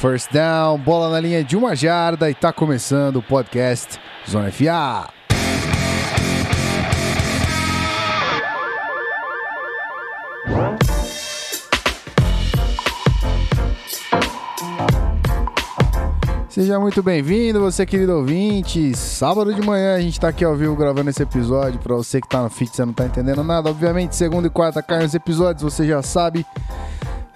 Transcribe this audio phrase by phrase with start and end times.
[0.00, 5.10] First down, bola na linha de uma jarda e tá começando o podcast Zona FA.
[16.48, 18.96] Seja muito bem-vindo, você querido ouvinte.
[18.96, 21.78] Sábado de manhã a gente tá aqui ao vivo gravando esse episódio.
[21.78, 23.68] Pra você que tá no fit, você não tá entendendo nada.
[23.68, 26.46] Obviamente, segunda e quarta caem os episódios, você já sabe.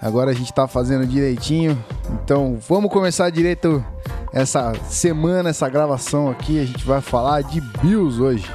[0.05, 1.83] Agora a gente tá fazendo direitinho.
[2.23, 3.83] Então vamos começar direito
[4.31, 6.59] essa semana, essa gravação aqui.
[6.59, 8.45] A gente vai falar de Bills hoje.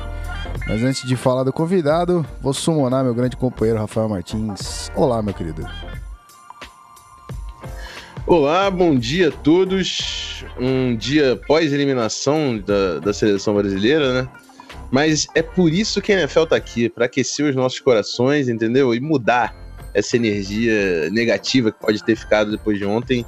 [0.68, 4.92] Mas antes de falar do convidado, vou summonar meu grande companheiro Rafael Martins.
[4.94, 5.68] Olá, meu querido.
[8.24, 10.44] Olá, bom dia a todos.
[10.56, 14.28] Um dia pós-eliminação da, da seleção brasileira, né?
[14.88, 18.94] Mas é por isso que a NFL tá aqui, para aquecer os nossos corações, entendeu?
[18.94, 19.59] E mudar
[19.94, 23.24] essa energia negativa que pode ter ficado depois de ontem.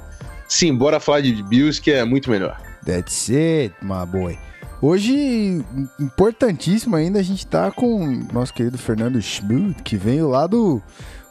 [0.47, 2.59] Sim, bora falar de Bills, que é muito melhor.
[2.85, 4.37] That's it, my boy.
[4.81, 5.63] Hoje,
[5.99, 10.81] importantíssimo ainda, a gente tá com nosso querido Fernando Schmidt, que veio lá do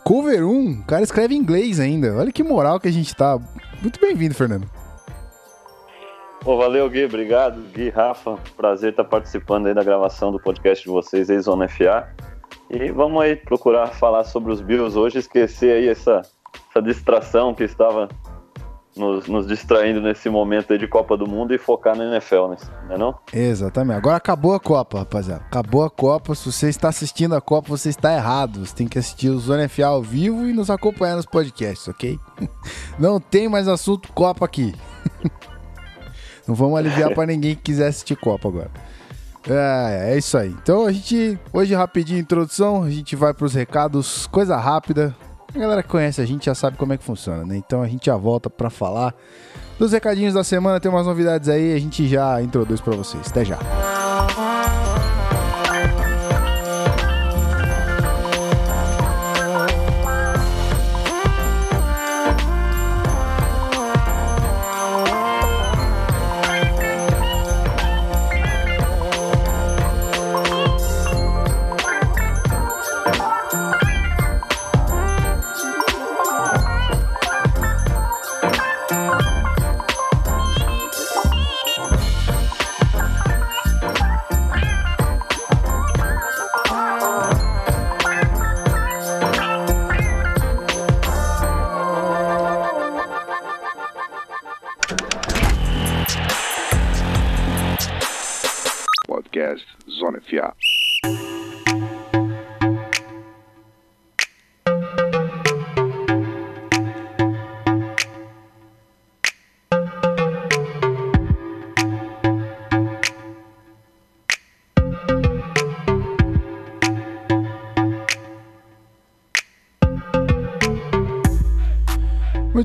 [0.05, 0.81] Cover 1.
[0.81, 2.17] O cara escreve em inglês ainda.
[2.17, 3.39] Olha que moral que a gente tá.
[3.83, 4.67] Muito bem-vindo, Fernando.
[6.41, 7.05] Pô, valeu, Gui.
[7.05, 8.37] Obrigado, Gui, Rafa.
[8.57, 12.09] Prazer estar participando aí da gravação do podcast de vocês aí, Zona FA.
[12.71, 16.23] E vamos aí procurar falar sobre os Bills hoje, esquecer aí essa,
[16.71, 18.09] essa distração que estava
[18.97, 22.57] nos, nos, distraindo nesse momento de Copa do Mundo e focar na NFL, né?
[22.87, 23.19] Não é não?
[23.33, 23.97] Exatamente.
[23.97, 25.43] Agora acabou a Copa, rapaziada.
[25.45, 26.35] Acabou a Copa.
[26.35, 28.65] Se você está assistindo a Copa, você está errado.
[28.65, 32.19] Você tem que assistir o Zona FA ao vivo e nos acompanhar nos podcasts, ok?
[32.99, 34.75] Não tem mais assunto Copa aqui.
[36.47, 38.71] Não vamos aliviar para ninguém que quiser assistir Copa agora.
[39.49, 40.51] É, é isso aí.
[40.63, 45.15] Então a gente, hoje rapidinho introdução, a gente vai para os recados, coisa rápida.
[45.55, 47.57] A galera que conhece a gente já sabe como é que funciona, né?
[47.57, 49.15] Então a gente já volta para falar
[49.79, 53.29] dos recadinhos da semana, tem umas novidades aí, a gente já introduz para vocês.
[53.29, 53.59] Até já.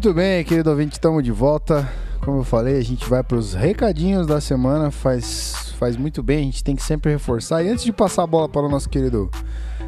[0.08, 1.86] Muito bem, querido ouvinte, estamos de volta.
[2.24, 4.90] Como eu falei, a gente vai para os recadinhos da semana.
[4.90, 7.62] Faz, faz muito bem, a gente tem que sempre reforçar.
[7.62, 9.30] E antes de passar a bola para o nosso querido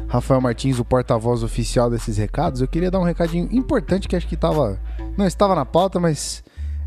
[0.08, 4.28] Rafael Martins, o porta-voz oficial desses recados, eu queria dar um recadinho importante que acho
[4.28, 4.78] que tava,
[5.16, 6.44] não estava na pauta, mas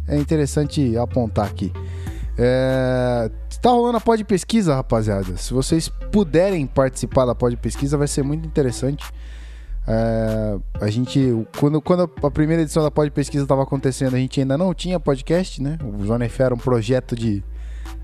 [0.07, 1.73] é interessante apontar aqui.
[2.37, 5.37] É, tá rolando a pod pesquisa, rapaziada.
[5.37, 9.03] Se vocês puderem participar da pod pesquisa, vai ser muito interessante.
[9.87, 11.19] É, a gente,
[11.59, 14.99] quando, quando a primeira edição da Pod Pesquisa estava acontecendo, a gente ainda não tinha
[14.99, 15.77] podcast, né?
[15.83, 17.43] O Zona F era um projeto de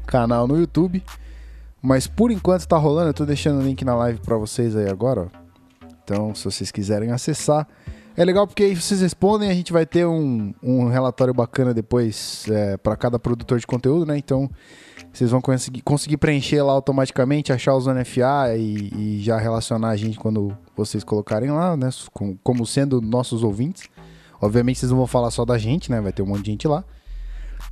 [0.06, 1.04] canal no YouTube.
[1.82, 4.90] Mas por enquanto está rolando, eu estou deixando o link na live para vocês aí
[4.90, 5.28] agora.
[6.04, 7.68] Então, se vocês quiserem acessar,
[8.18, 12.46] é legal porque aí vocês respondem, a gente vai ter um, um relatório bacana depois
[12.50, 14.18] é, para cada produtor de conteúdo, né?
[14.18, 14.50] Então,
[15.12, 19.90] vocês vão conseguir, conseguir preencher lá automaticamente, achar o Zona FA e, e, já relacionar
[19.90, 21.90] a gente quando vocês colocarem lá, né?
[22.14, 23.90] Como, como sendo nossos ouvintes.
[24.42, 26.00] Obviamente vocês não vão falar só da gente, né?
[26.00, 26.84] Vai ter um monte de gente lá.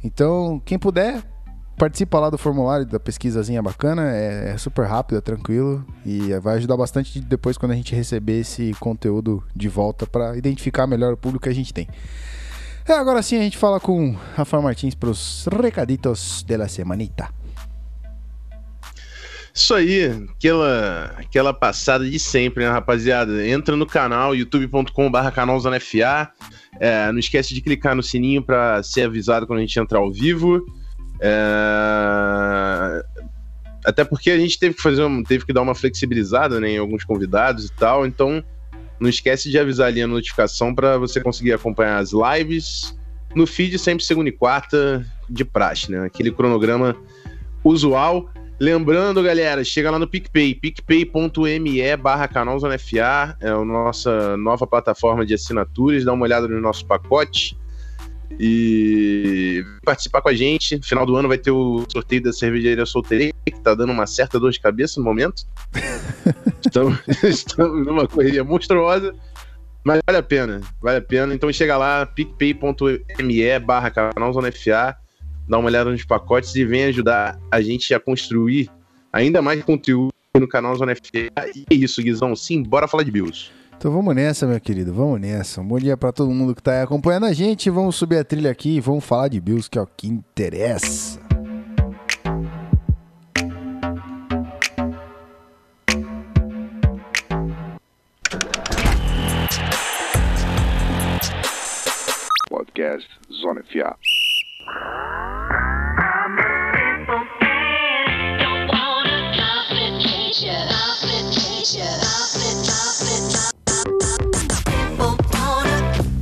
[0.04, 1.24] Então, quem puder,
[1.78, 4.12] participa lá do formulário da pesquisazinha bacana.
[4.12, 5.86] É, é super rápido, é tranquilo.
[6.06, 10.88] E vai ajudar bastante depois quando a gente receber esse conteúdo de volta para identificar
[10.88, 11.88] melhor o público que a gente tem.
[12.88, 17.28] É, agora sim a gente fala com Rafael Martins para os recaditos da semanita.
[19.54, 23.46] Isso aí, aquela, aquela passada de sempre, né, rapaziada?
[23.46, 26.32] Entra no canal, youtube.com.br canalzonefa.
[26.80, 30.12] É, não esquece de clicar no sininho para ser avisado quando a gente entrar ao
[30.12, 30.64] vivo.
[31.20, 33.04] É...
[33.84, 37.04] Até porque a gente teve que fazer, teve que dar uma flexibilizada né, em alguns
[37.04, 38.44] convidados e tal, então
[39.00, 42.98] não esquece de avisar ali a notificação para você conseguir acompanhar as lives
[43.36, 46.06] no feed sempre segunda e quarta de praxe, né?
[46.06, 46.96] Aquele cronograma
[47.64, 48.30] usual.
[48.60, 54.66] Lembrando, galera, chega lá no PicPay, picpay.me barra canal Zona FA, é a nossa nova
[54.66, 57.56] plataforma de assinaturas, dá uma olhada no nosso pacote
[58.40, 60.78] e participar com a gente.
[60.78, 64.06] No final do ano vai ter o sorteio da cervejaria solteira, que tá dando uma
[64.06, 65.44] certa dor de cabeça no momento.
[66.66, 69.14] estamos, estamos numa correria monstruosa,
[69.84, 71.34] mas vale a pena, vale a pena.
[71.34, 74.96] Então chega lá, picpay.me barra canal Zona FA,
[75.48, 78.70] dá uma olhada nos pacotes e vem ajudar a gente a construir
[79.12, 81.50] ainda mais conteúdo no canal Zona FA.
[81.56, 82.36] E é isso, Guizão.
[82.36, 83.50] Sim, bora falar de Bills.
[83.78, 85.62] Então vamos nessa, meu querido, vamos nessa.
[85.62, 87.70] Um bom dia para todo mundo que tá aí acompanhando a gente.
[87.70, 91.20] Vamos subir a trilha aqui e vamos falar de Bills, que é o que interessa.
[102.50, 103.96] Podcast Zona FA.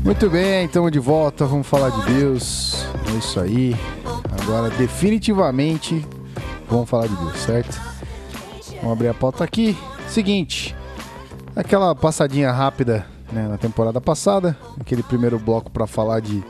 [0.05, 2.85] Muito bem, estamos de volta, vamos falar de Bills.
[3.11, 3.75] É isso aí.
[4.39, 6.05] Agora, definitivamente,
[6.69, 7.81] vamos falar de Bills, certo?
[8.75, 9.75] Vamos abrir a pauta aqui.
[10.07, 10.75] Seguinte,
[11.55, 16.43] aquela passadinha rápida né, na temporada passada, aquele primeiro bloco para falar de,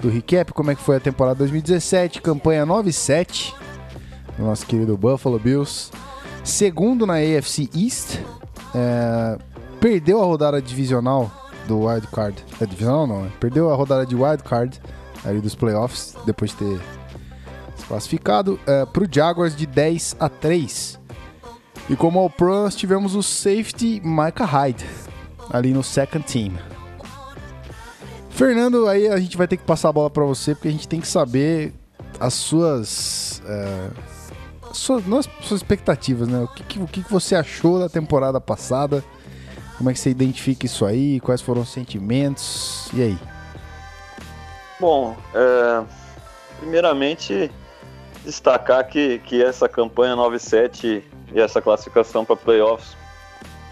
[0.00, 3.52] do recap, como é que foi a temporada 2017, campanha 9-7
[4.38, 5.90] do nosso querido Buffalo Bills.
[6.42, 8.18] Segundo na AFC East,
[8.74, 9.38] é,
[9.78, 12.44] perdeu a rodada divisional do Wild Card.
[12.60, 13.32] É divisional não, né?
[13.40, 14.80] Perdeu a rodada de Wild Card
[15.24, 16.80] ali dos playoffs, depois de ter
[17.76, 21.00] se classificado, é, pro Jaguars de 10 a 3.
[21.90, 24.86] E como ao Pro, nós tivemos o safety Micah Hyde
[25.50, 26.52] ali no second team.
[28.30, 30.88] Fernando, aí a gente vai ter que passar a bola para você, porque a gente
[30.88, 31.74] tem que saber
[32.18, 33.42] as suas.
[33.46, 33.90] é,
[34.72, 36.40] suas não as suas expectativas, né?
[36.40, 39.04] O que, que, o que você achou da temporada passada?
[39.82, 41.18] Como é que você identifica isso aí?
[41.18, 42.88] Quais foram os sentimentos?
[42.94, 43.18] E aí?
[44.78, 45.82] Bom, é,
[46.60, 47.50] primeiramente
[48.24, 51.02] destacar que, que essa campanha 9-7
[51.34, 52.96] e essa classificação para playoffs,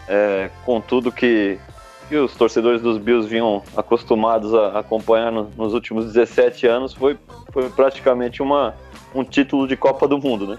[0.08, 1.60] é, com tudo que,
[2.08, 7.16] que os torcedores dos Bills vinham acostumados a acompanhar no- nos últimos 17 anos, foi,
[7.52, 8.74] foi praticamente uma,
[9.14, 10.58] um título de Copa do Mundo, né?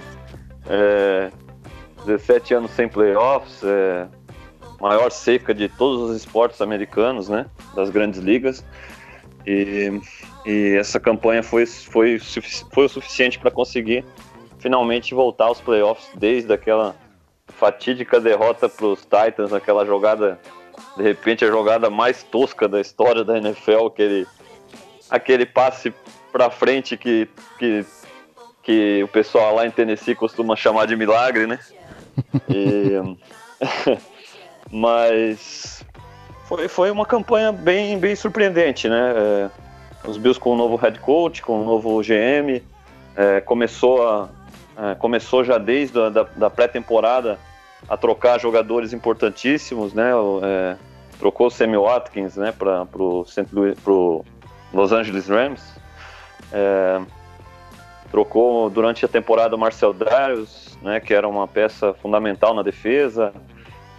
[0.69, 1.29] É,
[2.05, 4.07] 17 anos sem playoffs, é,
[4.81, 7.45] maior seca de todos os esportes americanos, né?
[7.75, 8.65] Das grandes ligas.
[9.45, 10.01] E,
[10.45, 14.03] e essa campanha foi, foi, foi o suficiente para conseguir
[14.59, 16.95] finalmente voltar aos playoffs desde aquela
[17.47, 20.39] fatídica derrota para os Titans, aquela jogada,
[20.97, 24.27] de repente a jogada mais tosca da história da NFL, aquele,
[25.09, 25.93] aquele passe
[26.31, 27.85] para frente que, que,
[28.63, 31.59] que o pessoal lá em Tennessee costuma chamar de milagre, né?
[32.49, 32.93] E,
[34.69, 35.83] mas
[36.51, 39.13] foi, foi uma campanha bem, bem surpreendente, né?
[39.15, 39.49] É,
[40.05, 42.61] os Bills com um novo head coach, com um novo GM,
[43.15, 44.29] é, começou, a,
[44.77, 47.39] é, começou já desde a da, da pré-temporada
[47.87, 50.13] a trocar jogadores importantíssimos, né?
[50.13, 50.75] O, é,
[51.17, 52.51] trocou o Sammy Watkins, né?
[52.51, 53.25] Para o
[53.81, 54.25] pro
[54.73, 55.61] Los Angeles Rams.
[56.51, 56.99] É,
[58.11, 60.99] trocou durante a temporada o Marcel Darius, né?
[60.99, 63.33] Que era uma peça fundamental na defesa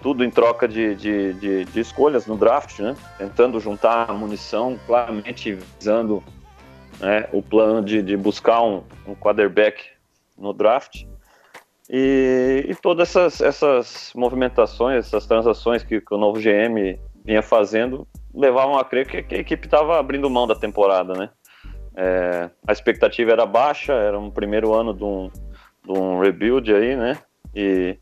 [0.02, 2.97] tudo em troca de, de, de, de escolhas no draft, né?
[3.16, 6.23] Tentando juntar a munição, claramente visando
[7.00, 9.85] né, o plano de, de buscar um, um quarterback
[10.37, 11.04] no draft.
[11.88, 18.06] E, e todas essas, essas movimentações, essas transações que, que o novo GM vinha fazendo
[18.35, 21.30] levavam a crer que, que a equipe estava abrindo mão da temporada, né?
[21.94, 25.30] É, a expectativa era baixa, era um primeiro ano de um,
[25.85, 27.18] de um rebuild aí, né?
[27.54, 27.99] E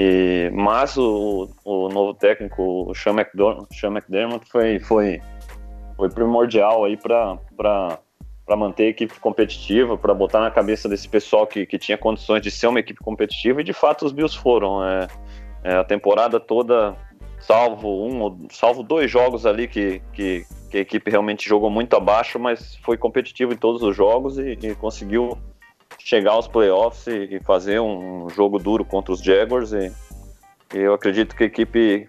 [0.00, 5.20] e, mas o, o novo técnico, o Sean McDermott, Sean McDermott foi, foi,
[5.96, 7.36] foi primordial aí para
[8.56, 12.48] manter a equipe competitiva, para botar na cabeça desse pessoal que, que tinha condições de
[12.48, 14.84] ser uma equipe competitiva, e de fato os Bills foram.
[14.84, 15.08] É,
[15.64, 16.96] é, a temporada toda,
[17.40, 22.38] salvo um, salvo dois jogos ali que, que, que a equipe realmente jogou muito abaixo,
[22.38, 25.36] mas foi competitivo em todos os jogos e, e conseguiu
[26.08, 29.72] chegar aos playoffs e, e fazer um jogo duro contra os Jaguars.
[29.74, 29.92] E,
[30.74, 32.08] e eu acredito que a equipe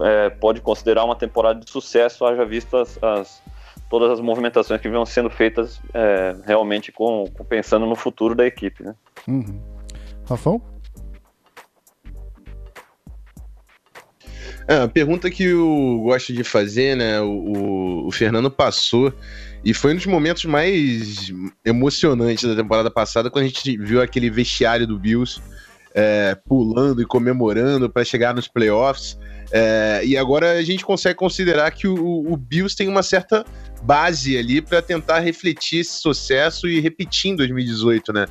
[0.00, 3.42] é, pode considerar uma temporada de sucesso, haja visto as, as-
[3.90, 8.46] todas as movimentações que vinham sendo feitas é, realmente com, com- pensando no futuro da
[8.46, 8.84] equipe.
[8.84, 8.94] Né?
[9.26, 9.60] Uhum.
[10.24, 10.62] Rafão?
[14.68, 17.20] É, a pergunta que eu gosto de fazer, né?
[17.20, 19.12] O, o, o Fernando passou
[19.64, 21.32] e foi um dos momentos mais
[21.64, 25.40] emocionantes da temporada passada quando a gente viu aquele vestiário do Bills
[25.94, 29.16] é, pulando e comemorando para chegar nos playoffs.
[29.52, 33.44] É, e agora a gente consegue considerar que o, o Bills tem uma certa
[33.82, 38.26] base ali para tentar refletir esse sucesso e repetir em 2018, né?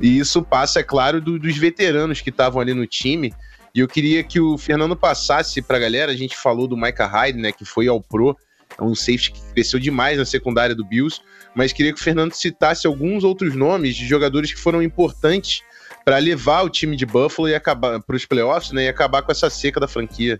[0.00, 3.32] E isso passa, é claro, do, dos veteranos que estavam ali no time.
[3.74, 6.12] E eu queria que o Fernando passasse para a galera.
[6.12, 8.36] A gente falou do Micah Hyde, né, que foi ao Pro,
[8.78, 11.20] é um safety que cresceu demais na secundária do Bills.
[11.54, 15.62] Mas queria que o Fernando citasse alguns outros nomes de jogadores que foram importantes
[16.04, 19.32] para levar o time de Buffalo e acabar para os playoffs, né, e acabar com
[19.32, 20.38] essa seca da franquia.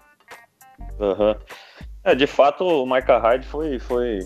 [0.98, 1.34] Uhum.
[2.04, 4.20] É, de fato, o Micah Hyde foi, foi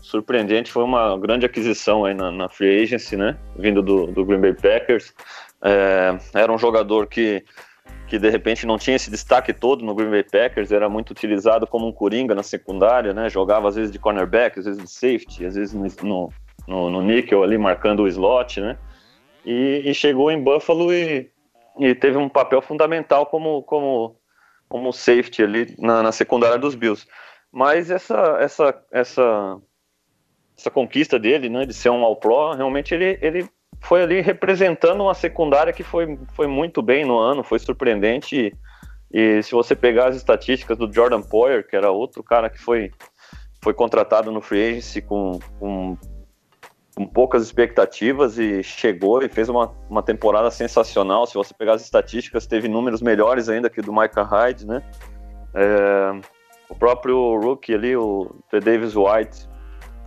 [0.00, 3.36] surpreendente, foi uma grande aquisição aí na, na free agency, né?
[3.58, 5.12] Vindo do, do Green Bay Packers.
[5.62, 7.44] É, era um jogador que,
[8.06, 11.66] que de repente não tinha esse destaque todo no Green Bay Packers, era muito utilizado
[11.66, 13.28] como um coringa na secundária, né?
[13.28, 16.32] Jogava às vezes de cornerback, às vezes de safety, às vezes no,
[16.66, 18.78] no, no nickel ali marcando o slot, né?
[19.44, 21.30] E, e chegou em Buffalo e,
[21.78, 24.16] e, teve um papel fundamental como, como,
[24.68, 27.06] como safety ali na, na secundária dos Bills.
[27.52, 29.60] Mas essa, essa, essa
[30.56, 33.48] essa conquista dele, né, de ser um All-Pro, realmente ele, ele
[33.80, 38.54] foi ali representando uma secundária que foi, foi muito bem no ano, foi surpreendente.
[39.12, 42.58] E, e se você pegar as estatísticas do Jordan Poyer, que era outro cara que
[42.58, 42.90] foi,
[43.62, 45.96] foi contratado no Free Agency com, com,
[46.96, 51.26] com poucas expectativas e chegou e fez uma, uma temporada sensacional.
[51.26, 54.82] Se você pegar as estatísticas, teve números melhores ainda que do Micah Hyde, né?
[55.54, 56.20] É,
[56.68, 59.48] o próprio rookie ali, o The Davis White,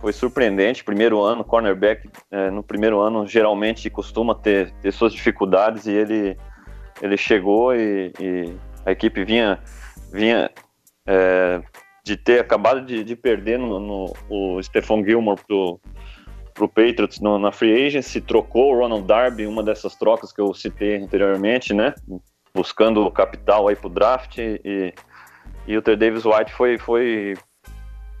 [0.00, 0.82] foi surpreendente.
[0.82, 6.36] Primeiro ano, cornerback, é, no primeiro ano, geralmente costuma ter, ter suas dificuldades e ele,
[7.02, 8.54] ele chegou e, e
[8.84, 9.60] a equipe vinha,
[10.12, 10.50] vinha
[11.06, 11.62] é,
[12.02, 15.80] de ter acabado de, de perder no, no, o Stephon Gilmore pro,
[16.54, 20.54] pro Patriots no, na free agency, trocou o Ronald Darby, uma dessas trocas que eu
[20.54, 21.94] citei anteriormente, né?
[22.54, 24.92] Buscando capital aí pro draft e,
[25.66, 27.34] e o Ter Davis White foi, foi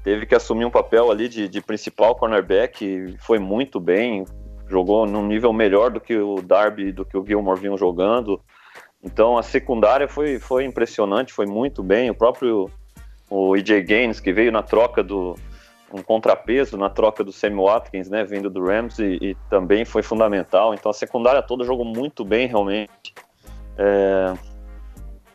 [0.02, 4.24] teve que assumir um papel ali de, de principal cornerback, foi muito bem,
[4.68, 8.40] jogou num nível melhor do que o Darby, do que o Gilmore vinham jogando.
[9.02, 12.10] Então a secundária foi, foi impressionante, foi muito bem.
[12.10, 12.70] O próprio
[13.28, 15.36] o EJ Gaines, que veio na troca do
[15.92, 20.02] um contrapeso na troca do Sammy Watkins, né, vindo do Rams e, e também foi
[20.02, 20.72] fundamental.
[20.72, 23.12] Então a secundária toda jogou muito bem realmente.
[23.76, 24.34] É,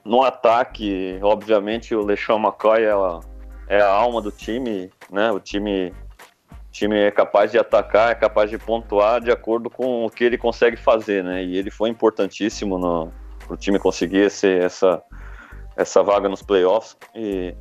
[0.04, 2.94] no ataque, obviamente o LeSean McCoy é
[3.68, 5.32] é a alma do time, né?
[5.32, 5.94] O time,
[6.72, 10.38] time é capaz de atacar, é capaz de pontuar de acordo com o que ele
[10.38, 11.44] consegue fazer, né?
[11.44, 12.80] E ele foi importantíssimo
[13.46, 15.02] para o time conseguir esse, essa,
[15.76, 16.98] essa vaga nos playoffs.
[17.16, 17.56] E,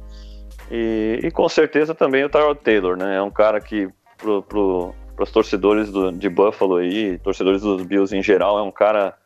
[0.71, 3.17] e, e, com certeza também o Tyrod Taylor, né?
[3.17, 7.83] É um cara que pro, pro, para os torcedores do, de Buffalo e torcedores dos
[7.83, 9.17] Bills em geral, é um cara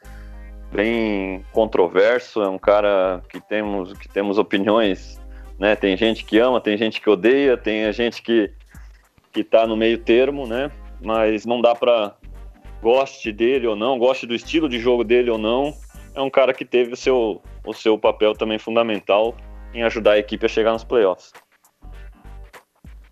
[0.72, 5.18] bem controverso, é um cara que temos, que temos opiniões
[5.58, 5.74] né?
[5.74, 8.50] Tem gente que ama, tem gente que odeia, tem a gente que
[9.30, 10.70] que tá no meio termo, né?
[11.00, 12.16] Mas não dá para
[12.82, 15.74] goste dele ou não, goste do estilo de jogo dele ou não,
[16.14, 19.36] é um cara que teve o seu o seu papel também fundamental
[19.74, 21.32] em ajudar a equipe a chegar nos playoffs.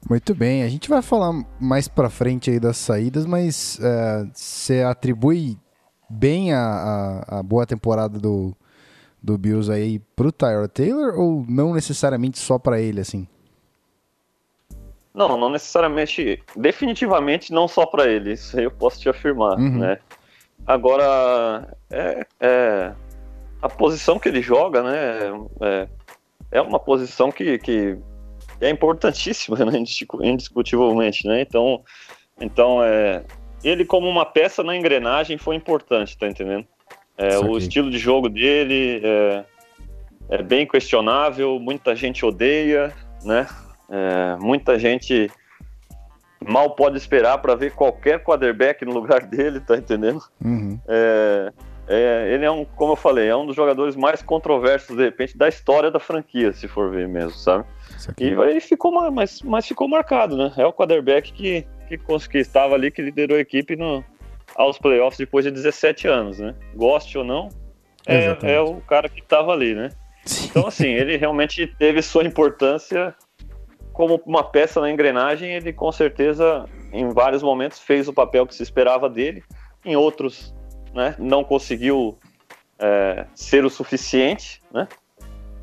[0.09, 4.83] Muito bem, a gente vai falar mais para frente aí das saídas, mas uh, você
[4.83, 5.59] atribui
[6.09, 8.57] bem a, a, a boa temporada do,
[9.23, 13.27] do Bills aí pro Tyrod Taylor ou não necessariamente só para ele, assim?
[15.15, 19.79] Não, não necessariamente, definitivamente não só para ele, isso aí eu posso te afirmar, uhum.
[19.79, 19.99] né?
[20.67, 22.93] Agora, é, é,
[23.63, 25.19] a posição que ele joga, né,
[25.63, 25.89] é,
[26.53, 27.97] é uma posição que, que
[28.61, 29.83] é importantíssima, né,
[30.23, 31.41] indiscutivelmente, né?
[31.41, 31.83] Então,
[32.41, 33.25] então é,
[33.65, 36.67] ele como uma peça na engrenagem foi importante, tá entendendo?
[37.19, 39.45] É, o estilo de jogo dele é,
[40.29, 42.93] é, bem questionável, muita gente odeia,
[43.25, 43.47] né?
[43.89, 45.31] É, muita gente
[46.47, 50.21] mal pode esperar para ver qualquer quarterback no lugar dele, tá entendendo?
[50.45, 50.79] Uhum.
[50.87, 51.53] É,
[51.89, 55.39] é, ele é um, como eu falei, é um dos jogadores mais controversos, de repente,
[55.39, 57.65] da história da franquia, se for ver mesmo, sabe?
[58.19, 60.53] E aí ficou, mas, mas ficou marcado, né?
[60.57, 64.05] É o quarterback que, que, que estava ali, que liderou a equipe no,
[64.55, 66.55] aos playoffs depois de 17 anos, né?
[66.75, 67.49] Goste ou não,
[68.07, 69.91] é, é o cara que estava ali, né?
[70.25, 70.49] Sim.
[70.50, 73.15] Então, assim, ele realmente teve sua importância
[73.93, 75.55] como uma peça na engrenagem.
[75.55, 79.43] Ele, com certeza, em vários momentos, fez o papel que se esperava dele.
[79.85, 80.55] Em outros,
[80.95, 82.19] né, não conseguiu
[82.79, 84.88] é, ser o suficiente, né?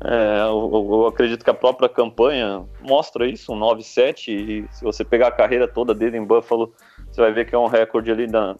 [0.02, 5.04] É, eu, eu- acredito que a própria campanha mostra isso, um 9-7, e se você
[5.04, 6.74] pegar a carreira toda dele em Buffalo,
[7.14, 8.56] você vai ver que é um recorde ali da,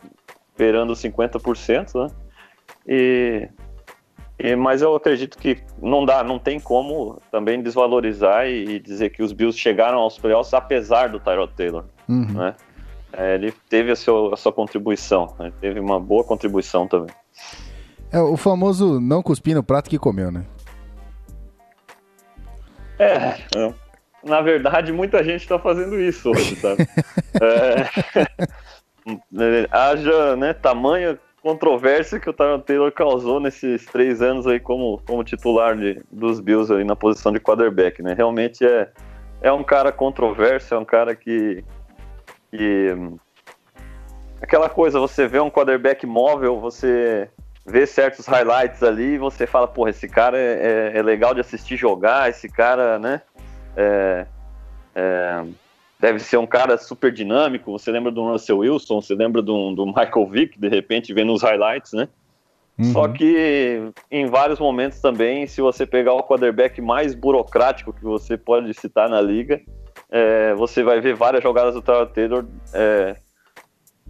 [0.57, 2.15] beirando 50%, né?
[2.87, 3.49] E,
[4.39, 9.11] e- mas eu acredito que não dá, não tem como também desvalorizar e, e dizer
[9.11, 12.27] que os Bills chegaram aos playoffs apesar do Tyrod Taylor, Uhum.
[12.33, 12.55] né?
[13.17, 15.53] É, ele teve a, seu, a sua contribuição, né?
[15.61, 17.15] teve uma boa contribuição também.
[18.11, 20.45] É o famoso não cuspir no prato que comeu, né?
[22.99, 23.15] É,
[23.57, 23.75] é.
[24.25, 26.87] Na verdade, muita gente está fazendo isso hoje, sabe?
[27.43, 27.89] É,
[29.43, 35.03] é, haja né, tamanha controvérsia que o Tyron Taylor causou nesses três anos aí como,
[35.05, 38.15] como titular de, dos Bills aí na posição de quarterback, né?
[38.15, 38.89] Realmente é,
[39.43, 41.65] é um cara controverso, é um cara que,
[42.53, 42.97] que
[44.41, 47.29] aquela coisa, você vê um quarterback móvel, você
[47.67, 51.41] vê certos highlights ali e você fala, porra, esse cara é, é- é legal de
[51.41, 53.21] assistir jogar, esse cara, né?
[53.77, 54.27] É-
[54.95, 55.45] é,
[55.99, 57.73] deve ser um cara super dinâmico.
[57.73, 61.43] Você lembra do Russell Wilson, você lembra do, do Michael Vick, de repente, vendo os
[61.43, 62.09] highlights, né?
[62.79, 62.93] Uhum.
[62.93, 68.37] Só que em vários momentos também, se você pegar o quarterback mais burocrático que você
[68.37, 69.61] pode citar na liga,
[70.11, 73.17] é, você vai ver várias jogadas do Tyler Taylor é,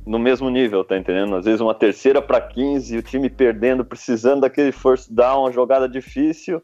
[0.06, 1.36] no mesmo nível, tá entendendo?
[1.36, 5.88] Às vezes uma terceira para 15, o time perdendo, precisando daquele first down, uma jogada
[5.88, 6.62] difícil.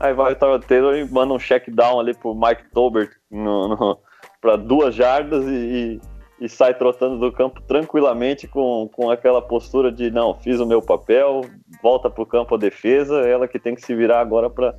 [0.00, 3.68] Aí vai o Tyler Taylor e manda um check down ali pro Mike Tolbert no,
[3.68, 3.98] no,
[4.40, 6.00] para duas jardas e,
[6.40, 10.66] e, e sai trotando do campo tranquilamente com, com aquela postura de não, fiz o
[10.66, 11.42] meu papel,
[11.82, 14.74] volta pro campo a defesa, ela que tem que se virar agora para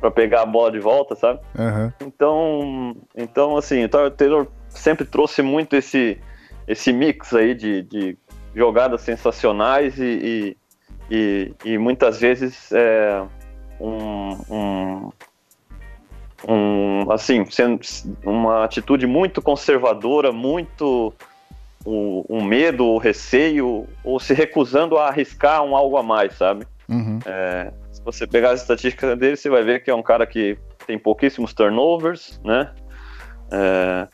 [0.00, 1.40] para pegar a bola de volta, sabe?
[1.58, 1.92] Aham.
[2.00, 6.18] Então, então assim, o Tyler Taylor sempre trouxe muito esse,
[6.68, 8.16] esse mix aí de, de
[8.54, 10.56] jogadas sensacionais e,
[11.10, 13.24] e, e, e muitas vezes é,
[13.80, 15.12] um, um,
[16.48, 17.80] um, assim, sendo
[18.24, 21.12] uma atitude muito conservadora, muito
[21.84, 26.66] o, um medo, o receio, ou se recusando a arriscar um algo a mais, sabe?
[26.88, 27.18] Uhum.
[27.26, 30.58] É, se você pegar as estatísticas dele, você vai ver que é um cara que
[30.86, 32.70] tem pouquíssimos turnovers, né?
[33.50, 34.08] É,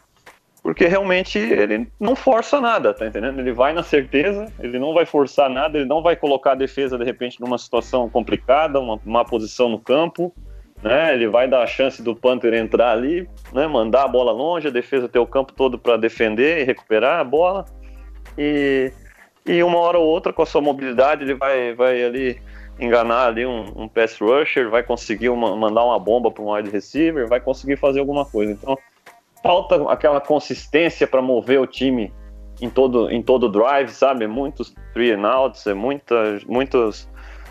[0.65, 3.39] porque realmente ele não força nada, tá entendendo?
[3.39, 6.97] Ele vai na certeza, ele não vai forçar nada, ele não vai colocar a defesa
[6.97, 10.35] de repente numa situação complicada, uma, uma posição no campo,
[10.83, 11.13] né?
[11.13, 13.67] Ele vai dar a chance do Panther entrar ali, né?
[13.67, 17.25] Mandar a bola longe, a defesa ter o campo todo para defender e recuperar a
[17.25, 17.67] bola.
[18.39, 18.91] E,
[19.45, 22.41] e uma hora ou outra, com a sua mobilidade, ele vai, vai ali
[22.81, 26.71] enganar ali um, um pass rusher, vai conseguir uma- mandar uma bomba para um wide
[26.71, 28.51] receiver, vai conseguir fazer alguma coisa.
[28.51, 28.79] Então,
[29.45, 32.11] falta aquela consistência para mover o time
[32.63, 34.27] em todo em todo drive, sabe?
[34.27, 37.09] Muitos three and outs, é muitas muitas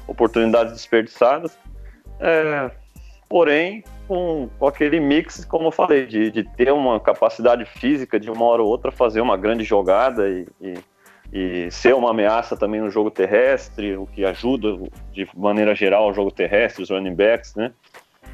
[0.08, 1.56] oportunidades desperdiçadas.
[2.20, 2.72] É,
[3.30, 8.32] porém, com, com aquele mix, como eu falei, de, de ter uma capacidade física de
[8.32, 10.74] uma hora ou outra fazer uma grande jogada e, e,
[11.32, 14.80] e ser uma ameaça também no jogo terrestre, o que ajuda
[15.12, 17.72] de maneira geral o jogo terrestre, os running backs, né?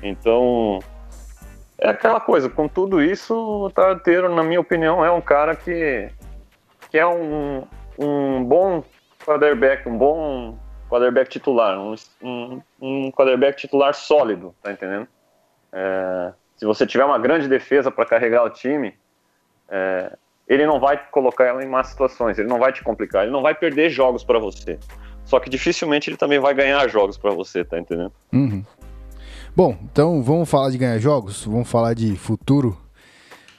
[0.01, 0.79] Então,
[1.79, 6.09] é aquela coisa, com tudo isso, o Tarteiro, na minha opinião, é um cara que,
[6.91, 7.63] que é um,
[7.97, 8.83] um bom
[9.25, 10.57] quarterback, um bom
[10.89, 15.07] quarterback titular, um, um, um quarterback titular sólido, tá entendendo?
[15.71, 18.93] É, se você tiver uma grande defesa para carregar o time,
[19.69, 20.11] é,
[20.47, 23.41] ele não vai colocar ela em más situações, ele não vai te complicar, ele não
[23.41, 24.77] vai perder jogos para você.
[25.23, 28.11] Só que dificilmente ele também vai ganhar jogos para você, tá entendendo?
[28.33, 28.65] Uhum.
[29.59, 32.77] Bom, então vamos falar de ganhar jogos, vamos falar de futuro.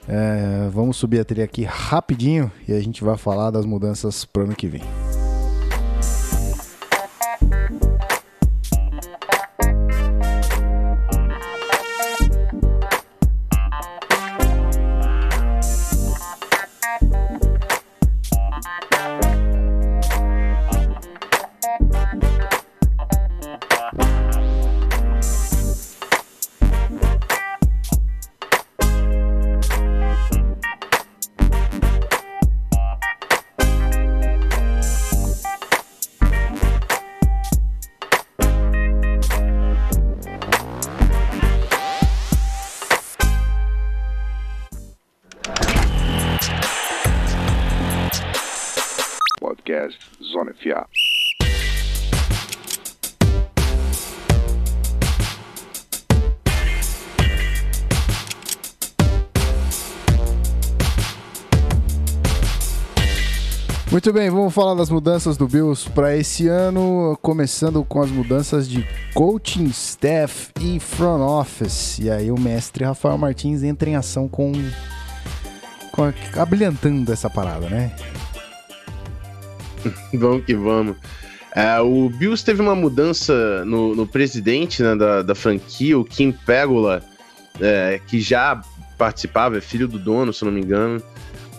[0.09, 4.45] É, vamos subir a trilha aqui rapidinho e a gente vai falar das mudanças pro
[4.45, 4.81] ano que vem.
[64.01, 68.67] Muito bem, vamos falar das mudanças do Bills para esse ano, começando com as mudanças
[68.67, 68.83] de
[69.13, 71.99] coaching staff e front office.
[71.99, 74.53] E aí o mestre Rafael Martins entra em ação com,
[75.93, 77.95] com a- abrilhantando essa parada, né?
[80.15, 80.97] Vamos que vamos.
[81.55, 86.33] É, o Bills teve uma mudança no, no presidente né, da, da franquia, o Kim
[86.33, 87.03] Pegula,
[87.61, 88.63] é, que já
[88.97, 91.03] participava, é filho do dono, se não me engano.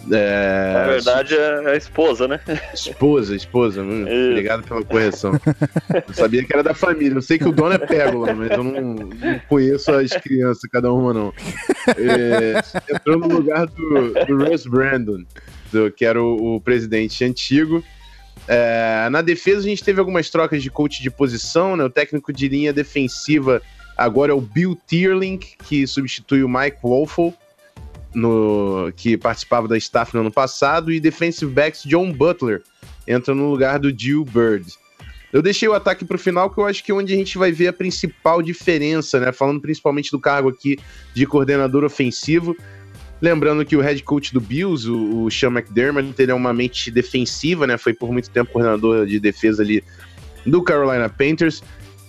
[0.10, 2.40] É, Na verdade, é a esposa, né?
[2.74, 3.82] Esposa, esposa.
[3.86, 4.30] Isso.
[4.30, 5.34] Obrigado pela correção.
[6.08, 7.16] Eu sabia que era da família.
[7.18, 10.92] Eu sei que o dono é Pégula, mas eu não, não conheço as crianças, cada
[10.92, 11.34] uma não.
[11.98, 12.62] É,
[12.94, 15.24] entrou no lugar do, do Russ Brandon,
[15.72, 17.84] do- que era o, o presidente antigo.
[18.48, 21.84] É, na defesa, a gente teve algumas trocas de coach de posição, né?
[21.84, 23.62] O técnico de linha defensiva
[23.96, 27.34] agora é o Bill Tierlink, que substitui o Mike Wolfel,
[28.14, 32.62] no, que participava da staff no ano passado, e defensive backs John Butler
[33.08, 34.66] entra no lugar do Jill Bird.
[35.32, 37.38] Eu deixei o ataque para o final, que eu acho que é onde a gente
[37.38, 39.32] vai ver a principal diferença, né?
[39.32, 40.78] Falando principalmente do cargo aqui
[41.14, 42.56] de coordenador ofensivo.
[43.22, 46.92] Lembrando que o head coach do Bills, o, o Sean McDermott, ele é uma mente
[46.92, 47.78] defensiva, né?
[47.78, 49.82] Foi por muito tempo coordenador de defesa ali
[50.46, 51.64] do Carolina Panthers.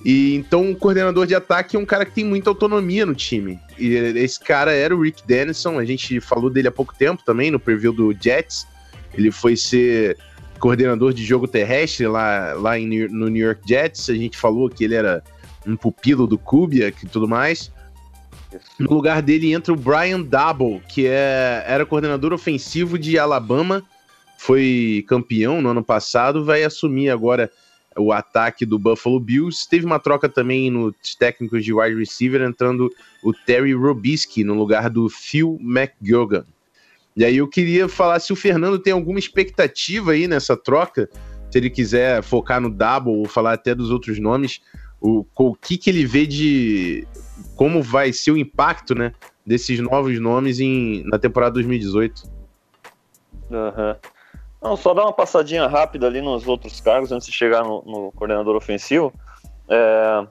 [0.04, 3.58] E então o coordenador de ataque é um cara que tem muita autonomia no time.
[3.78, 7.50] E esse cara era o Rick Dennison, a gente falou dele há pouco tempo também,
[7.50, 8.66] no preview do Jets.
[9.14, 10.16] Ele foi ser
[10.58, 14.10] coordenador de jogo terrestre lá, lá em no New York Jets.
[14.10, 15.22] A gente falou que ele era
[15.66, 17.70] um pupilo do Kubiak e tudo mais.
[18.78, 23.82] No lugar dele entra o Brian Double, que é, era coordenador ofensivo de Alabama,
[24.36, 27.50] foi campeão no ano passado, vai assumir agora
[27.98, 29.68] o ataque do Buffalo Bills.
[29.68, 32.90] Teve uma troca também nos técnicos de wide receiver, entrando
[33.22, 36.44] o Terry Robisky no lugar do Phil McGogan.
[37.16, 41.08] E aí eu queria falar se o Fernando tem alguma expectativa aí nessa troca,
[41.50, 44.60] se ele quiser focar no Double ou falar até dos outros nomes,
[45.00, 47.06] o, o que, que ele vê de
[47.56, 49.12] como vai ser o impacto, né,
[49.44, 52.22] desses novos nomes em, na temporada 2018.
[53.50, 53.96] Aham.
[54.62, 58.12] Não, só dar uma passadinha rápida ali nos outros cargos antes de chegar no, no
[58.12, 59.12] coordenador ofensivo.
[59.68, 60.26] É,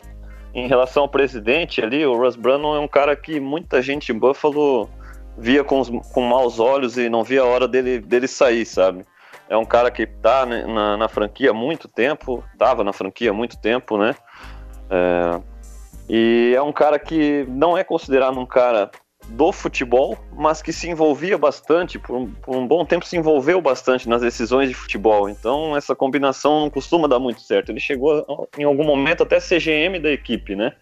[0.53, 4.17] em relação ao presidente ali, o Russ Brandon é um cara que muita gente em
[4.17, 4.89] Buffalo
[5.37, 9.05] via com, os- com maus olhos e não via a hora dele, dele sair, sabe?
[9.49, 13.31] É um cara que tá né, na, na franquia há muito tempo, tava na franquia
[13.31, 14.15] há muito tempo, né?
[14.89, 15.41] É,
[16.09, 18.89] e é um cara que não é considerado um cara
[19.27, 23.61] do futebol, mas que se envolvia bastante, por um, por um bom tempo se envolveu
[23.61, 25.29] bastante nas decisões de futebol.
[25.29, 27.71] Então essa combinação não costuma dar muito certo.
[27.71, 30.73] Ele chegou em algum momento até ser GM da equipe, né?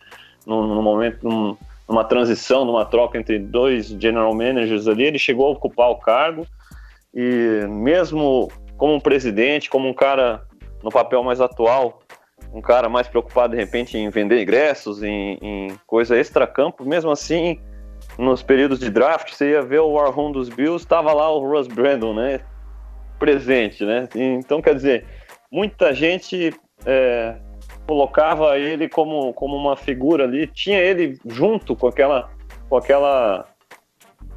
[0.46, 5.52] Num momento, num- numa transição, numa troca entre dois general managers ali, ele chegou a
[5.52, 6.46] ocupar o cargo
[7.14, 10.44] e mesmo como um presidente, como um cara
[10.84, 12.02] no papel mais atual,
[12.54, 17.60] um cara mais preocupado de repente em vender ingressos, em, em coisa extra-campo, mesmo assim
[18.20, 21.40] nos períodos de draft, você ia ver o War Room dos Bills, estava lá o
[21.40, 22.42] Russ Brandon, né?
[23.18, 24.10] Presente, né?
[24.14, 25.06] Então, quer dizer,
[25.50, 26.54] muita gente
[26.86, 27.38] é,
[27.88, 32.30] colocava ele como, como uma figura ali, tinha ele junto com aquela.
[32.68, 33.48] Com aquela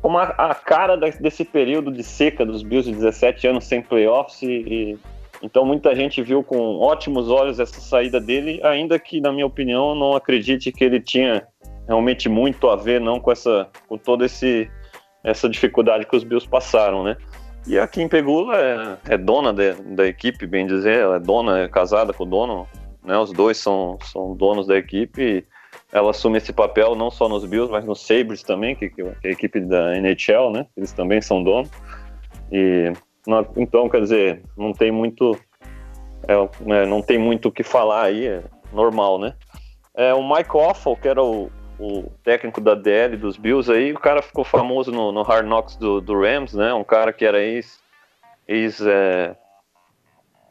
[0.00, 4.42] como a, a cara desse período de seca dos Bills de 17 anos sem playoffs
[4.42, 4.98] e, e-
[5.42, 9.94] então muita gente viu com ótimos olhos essa saída dele, ainda que na minha opinião
[9.94, 11.46] não acredite que ele tinha
[11.92, 14.70] realmente muito a ver não com essa com toda esse
[15.22, 17.16] essa dificuldade que os Bills passaram, né?
[17.66, 21.60] E a Kim Pegula é, é dona de- da equipe, bem dizer, ela é dona,
[21.60, 22.66] é casada com o dono,
[23.04, 23.16] né?
[23.18, 25.22] Os dois são, são donos da equipe.
[25.22, 25.44] E
[25.92, 29.14] ela assume esse papel não só nos Bills, mas nos Sabres também, que, que é
[29.24, 30.66] a equipe da NHL, né?
[30.76, 31.70] Eles também são donos.
[32.50, 32.92] E
[33.26, 35.38] na- então, quer dizer, não tem muito
[36.26, 39.34] é, né, não tem muito o que falar aí, é normal, né?
[39.94, 41.48] É, o Mike Offal, que era o,
[41.82, 45.74] o técnico da DL dos Bills aí, o cara ficou famoso no, no Hard Knocks
[45.74, 46.72] do, do Rams, né?
[46.72, 47.80] Um cara que era ex,
[48.46, 49.34] ex é,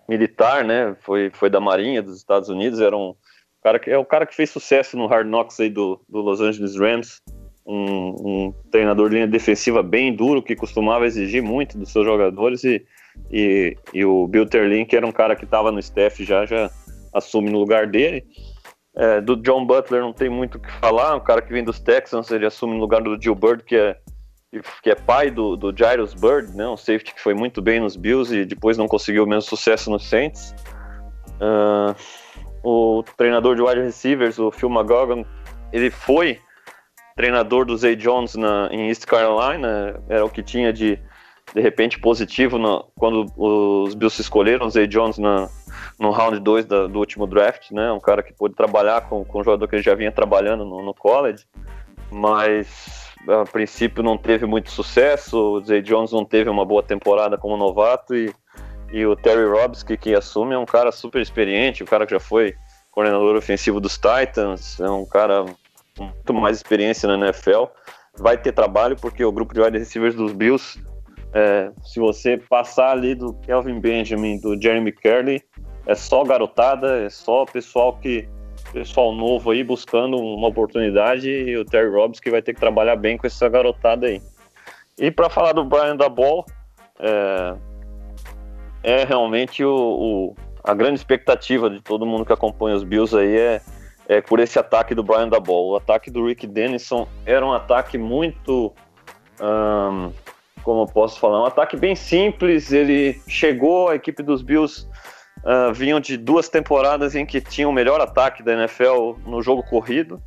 [0.10, 0.94] militar, né?
[1.00, 3.16] Foi, foi da Marinha dos Estados Unidos, era um
[3.64, 6.42] cara que é o cara que fez sucesso no Hard Knocks aí do, do Los
[6.42, 7.22] Angeles Rams,
[7.66, 12.66] um, um treinador de linha defensiva bem duro que costumava exigir muito dos seus jogadores
[12.66, 12.86] e,
[13.32, 16.70] e, e o Bill Terlin, que era um cara que estava no staff já, já
[17.14, 18.26] assume no lugar dele.
[18.96, 21.80] É, do John Butler não tem muito o que falar, um cara que vem dos
[21.80, 23.98] Texans, ele assume no lugar do Jill Bird, que é,
[24.84, 27.96] que é pai do, do Jairus Bird, né, um safety que foi muito bem nos
[27.96, 30.54] Bills e depois não conseguiu o mesmo sucesso nos Saints.
[31.40, 31.96] Ah,
[32.64, 35.24] o treinador de wide receivers, o Phil McGogan,
[35.72, 36.40] ele foi
[37.16, 41.00] treinador do Zay Jones na, em East Carolina, era o que tinha de,
[41.54, 45.50] de repente positivo no, quando os Bills escolheram o Zay Jones na,
[46.02, 47.92] no round 2 do último draft, né?
[47.92, 50.82] Um cara que pôde trabalhar com, com um jogador que ele já vinha trabalhando no,
[50.84, 51.46] no college,
[52.10, 55.38] mas a princípio não teve muito sucesso.
[55.38, 58.34] O Zay Jones não teve uma boa temporada como novato e,
[58.92, 62.14] e o Terry Robbins, que, que assume, é um cara super experiente, um cara que
[62.14, 62.56] já foi
[62.90, 65.46] coordenador ofensivo dos Titans, é um cara
[65.96, 67.66] com muito mais experiência na NFL.
[68.18, 70.84] Vai ter trabalho porque o grupo de wide receivers dos Bills,
[71.32, 75.44] é, se você passar ali do Kelvin Benjamin, do Jeremy Curley,
[75.86, 78.28] é só garotada, é só pessoal que
[78.72, 82.96] pessoal novo aí buscando uma oportunidade e o Terry Robbins que vai ter que trabalhar
[82.96, 84.22] bem com essa garotada aí.
[84.98, 86.46] E para falar do Brian da Ball,
[87.00, 87.56] é,
[88.84, 93.36] é realmente o, o, a grande expectativa de todo mundo que acompanha os Bills aí
[93.36, 93.62] é,
[94.08, 95.72] é por esse ataque do Brian da Ball.
[95.72, 98.74] O ataque do Rick Dennison era um ataque muito.
[100.64, 101.42] Como eu posso falar?
[101.42, 102.72] Um ataque bem simples.
[102.72, 104.88] Ele chegou, a equipe dos Bills
[105.44, 109.64] uh, vinham de duas temporadas em que tinha o melhor ataque da NFL no jogo
[109.64, 110.22] corrido,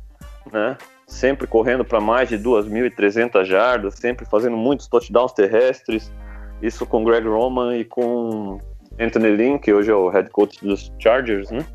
[0.51, 0.77] né?
[1.07, 6.11] Sempre correndo para mais de 2.300 jardas, sempre fazendo muitos touchdowns terrestres.
[6.61, 8.59] Isso com Greg Roman e com
[8.99, 11.65] Anthony Lynn, que hoje é o head coach dos Chargers, né?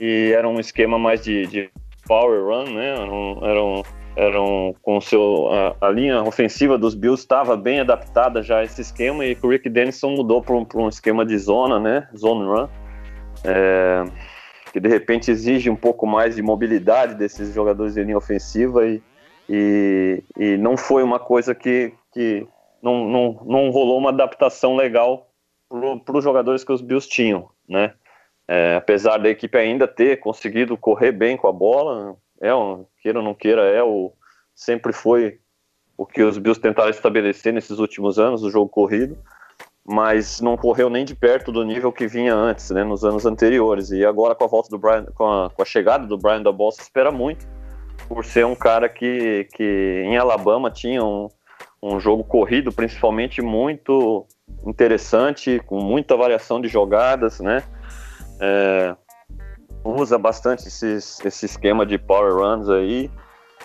[0.00, 1.70] E era um esquema mais de, de
[2.06, 2.94] power run, né?
[2.94, 3.82] Eram, eram,
[4.16, 8.80] eram com seu a, a, linha ofensiva dos Bills estava bem adaptada já a esse
[8.80, 12.08] esquema e o Rick Dennison mudou para um, um, esquema de zona, né?
[12.16, 12.68] Zone run,
[13.44, 14.04] é,
[14.72, 19.02] que de repente exige um pouco mais de mobilidade desses jogadores de linha ofensiva e,
[19.48, 22.46] e, e não foi uma coisa que, que
[22.82, 25.28] não, não, não rolou uma adaptação legal
[26.04, 27.94] para os jogadores que os Bills tinham, né?
[28.48, 33.18] É, apesar da equipe ainda ter conseguido correr bem com a bola, é um, queira
[33.18, 34.12] ou não queira, é o
[34.54, 35.38] sempre foi
[35.96, 39.18] o que os Bills tentaram estabelecer nesses últimos anos, o jogo corrido,
[39.84, 43.90] mas não correu nem de perto do nível que vinha antes, né, nos anos anteriores.
[43.90, 46.52] E agora com a volta do Brian, com a, com a chegada do Brian da
[46.52, 47.46] Bossa, espera muito
[48.08, 51.28] por ser um cara que, que em Alabama tinha um,
[51.82, 54.26] um jogo corrido, principalmente muito
[54.66, 57.62] interessante, com muita variação de jogadas, né?
[58.40, 58.96] É,
[59.84, 63.10] usa bastante esses, esse esquema de power runs aí,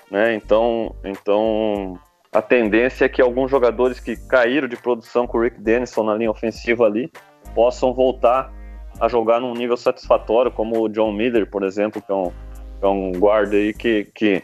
[0.09, 0.35] né?
[0.35, 1.99] Então, então
[2.31, 6.15] a tendência é que alguns jogadores que caíram de produção com o Rick Dennison na
[6.15, 7.11] linha ofensiva ali
[7.53, 8.51] possam voltar
[8.99, 12.85] a jogar num nível satisfatório, como o John Miller, por exemplo, que é um, que
[12.85, 14.43] é um guarda aí que, que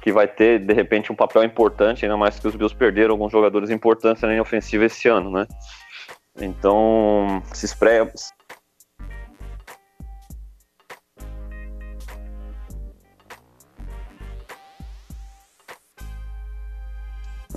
[0.00, 3.30] que vai ter, de repente, um papel importante, ainda mais que os Bills perderam alguns
[3.30, 5.46] jogadores importantes na linha ofensiva esse ano, né?
[6.40, 8.10] Então, se espera.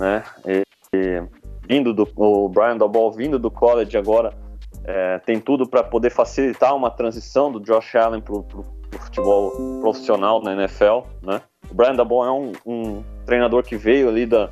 [0.04, 0.22] Né?
[0.46, 0.62] E,
[0.94, 1.22] e,
[1.66, 4.34] vindo do o Brian Dauball vindo do college agora
[4.84, 8.46] é, tem tudo para poder facilitar uma transição do Josh Allen para o
[9.00, 11.40] futebol profissional na NFL, né?
[11.70, 14.50] O Brian Daboll é um, um, treinador que veio ali da.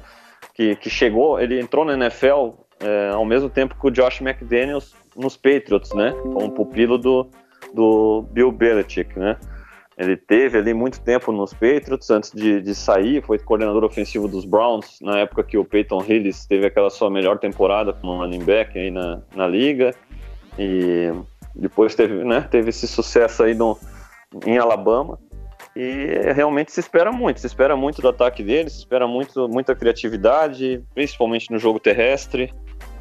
[0.54, 4.94] Que, que chegou, ele entrou na NFL é, ao mesmo tempo que o Josh McDaniels
[5.14, 6.12] nos Patriots, né?
[6.22, 7.28] Como pupilo do,
[7.74, 9.36] do Bill Belichick, né?
[9.96, 14.44] Ele teve ali muito tempo nos Patriots antes de, de sair, foi coordenador ofensivo dos
[14.44, 18.78] Browns na época que o Peyton Hillis teve aquela sua melhor temporada como running back
[18.78, 19.94] aí na, na liga.
[20.58, 21.12] E
[21.54, 23.78] depois teve, né, teve esse sucesso aí no,
[24.46, 25.18] em Alabama.
[25.74, 29.74] E realmente se espera muito, se espera muito do ataque dele, se espera muito, muita
[29.74, 32.52] criatividade, principalmente no jogo terrestre.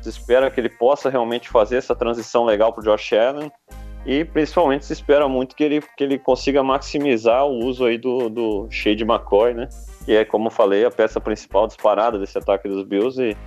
[0.01, 3.51] Se espera que ele possa realmente fazer essa transição legal para o Josh Allen
[4.05, 8.29] e principalmente se espera muito que ele, que ele consiga maximizar o uso aí do,
[8.29, 9.69] do Shade McCoy, né?
[10.05, 13.37] Que é, como falei, a peça principal disparada desse ataque dos Bills e,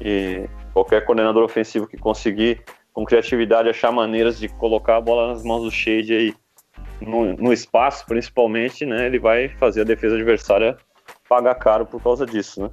[0.00, 5.44] e qualquer coordenador ofensivo que conseguir com criatividade achar maneiras de colocar a bola nas
[5.44, 6.34] mãos do Shade aí
[7.00, 10.76] no, no espaço, principalmente, né, ele vai fazer a defesa adversária
[11.28, 12.70] pagar caro por causa disso, né?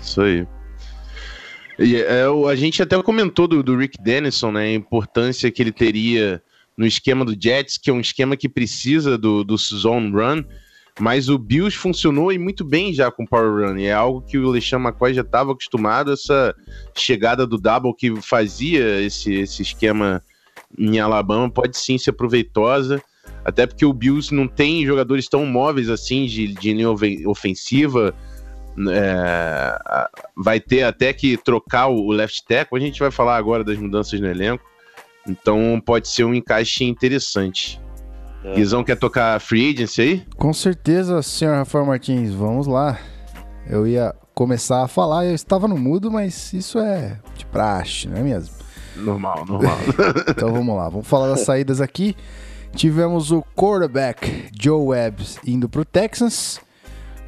[0.00, 0.46] Isso aí.
[1.78, 4.64] É, a gente até comentou do, do Rick Dennison, né?
[4.64, 6.42] A importância que ele teria
[6.76, 10.42] no esquema do Jets, que é um esquema que precisa do, do zone run,
[11.00, 13.78] mas o Bills funcionou e muito bem já com Power Run.
[13.78, 16.54] É algo que o Alexandre McCoy já estava acostumado, essa
[16.96, 20.22] chegada do Double que fazia esse, esse esquema
[20.78, 23.02] em Alabama pode sim ser proveitosa,
[23.44, 26.90] até porque o Bills não tem jogadores tão móveis assim de, de linha
[27.26, 28.14] ofensiva.
[28.90, 29.78] É,
[30.36, 32.78] vai ter até que trocar o left tackle.
[32.78, 34.64] A gente vai falar agora das mudanças no elenco.
[35.28, 37.80] Então pode ser um encaixe interessante.
[38.44, 38.54] É.
[38.54, 40.26] Guizão quer tocar free agency aí?
[40.36, 42.32] Com certeza, senhor Rafael Martins.
[42.32, 42.98] Vamos lá.
[43.68, 45.26] Eu ia começar a falar.
[45.26, 48.54] Eu estava no mudo, mas isso é de praxe, não é mesmo?
[48.96, 49.78] Normal, normal.
[50.28, 52.16] Então vamos lá, vamos falar das saídas aqui.
[52.74, 56.60] Tivemos o quarterback Joe Webb indo para o Texans.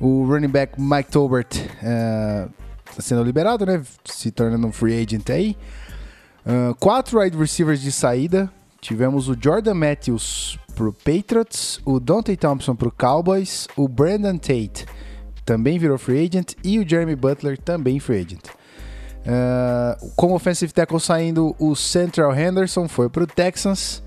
[0.01, 3.83] O running back Mike Tolbert está sendo liberado, né?
[4.05, 5.57] Se tornando um free agent aí.
[6.45, 8.51] Ah, quatro wide receivers de saída.
[8.81, 14.85] Tivemos o Jordan Matthews pro Patriots, o Dante Thompson pro Cowboys, o Brandon Tate
[15.45, 18.45] também virou free agent e o Jeremy Butler também free agent.
[19.27, 24.03] Ah, como offensive tackle saindo, o Central Henderson foi pro Texans.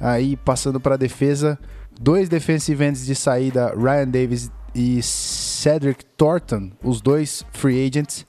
[0.00, 1.58] Aí passando para defesa,
[1.98, 8.26] dois defensive ends de saída, Ryan Davis e Cedric Thornton, os dois free agents.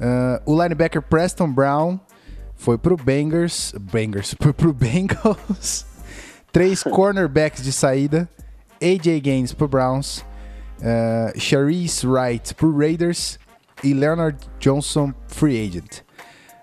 [0.00, 2.00] Ah, o linebacker Preston Brown
[2.56, 5.86] foi pro Bengals, Bengals, foi pro Bengals.
[6.50, 8.28] Três cornerbacks de saída,
[8.80, 10.24] AJ Gaines pro Browns,
[10.78, 13.40] uh, Sharice Wright pro Raiders
[13.82, 16.02] e Leonard Johnson free agent.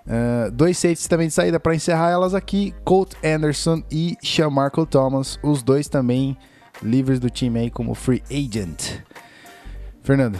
[0.08, 5.38] Uh, dois safeties também de saída para encerrar elas aqui, Colt Anderson e Shamarco Thomas,
[5.44, 6.38] os dois também
[6.82, 9.02] livres do time aí como free agent.
[10.04, 10.40] Fernando,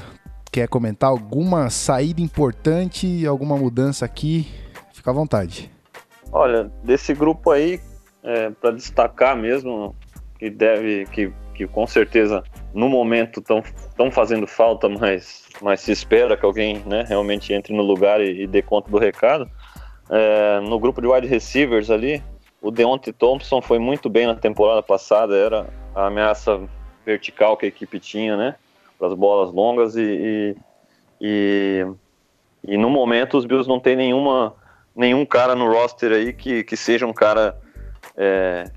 [0.52, 4.48] quer comentar alguma saída importante, alguma mudança aqui?
[4.92, 5.72] Fica à vontade.
[6.32, 7.80] Olha, desse grupo aí,
[8.24, 9.96] é, para destacar mesmo,
[10.40, 12.44] que deve, que, que com certeza
[12.74, 17.84] no momento estão fazendo falta, mas, mas se espera que alguém né, realmente entre no
[17.84, 19.48] lugar e, e dê conta do recado.
[20.10, 22.24] É, no grupo de wide receivers ali,
[22.62, 26.60] o Deontay Thompson foi muito bem na temporada passada, era a ameaça
[27.06, 28.56] vertical que a equipe tinha, né?
[29.02, 30.56] Para as bolas longas e,
[31.20, 31.88] e,
[32.68, 34.54] e, no momento os Bills não tem nenhuma,
[34.96, 37.60] nenhum cara no roster aí que, que seja um cara
[38.16, 38.70] é,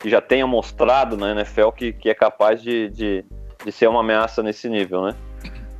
[0.00, 3.22] que já tenha mostrado na NFL que, que é capaz de, de,
[3.66, 5.14] de ser uma ameaça nesse nível, né?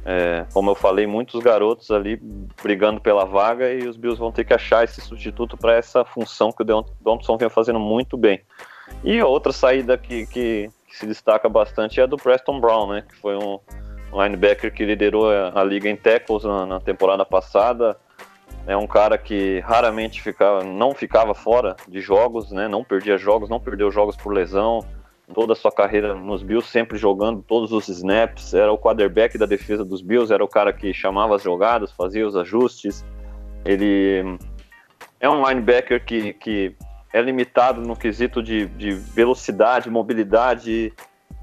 [0.05, 2.21] É, como eu falei, muitos garotos ali
[2.63, 6.53] brigando pela vaga e os Bills vão ter que achar esse substituto para essa função
[6.53, 8.43] que o Thompson vem fazendo muito bem.
[9.03, 13.05] E outra saída que, que, que se destaca bastante é a do Preston Brown, né?
[13.09, 13.59] Que foi um
[14.13, 17.97] linebacker que liderou a, a liga em tackles na, na temporada passada.
[18.67, 22.67] É um cara que raramente ficava, não ficava fora de jogos, né?
[22.67, 24.85] Não perdia jogos, não perdeu jogos por lesão.
[25.33, 28.55] Toda a sua carreira nos Bills, sempre jogando todos os snaps.
[28.55, 32.27] Era o quarterback da defesa dos Bills, era o cara que chamava as jogadas, fazia
[32.27, 33.05] os ajustes.
[33.65, 34.37] Ele
[35.21, 36.77] é um linebacker que, que
[37.13, 40.93] é limitado no quesito de, de velocidade, mobilidade,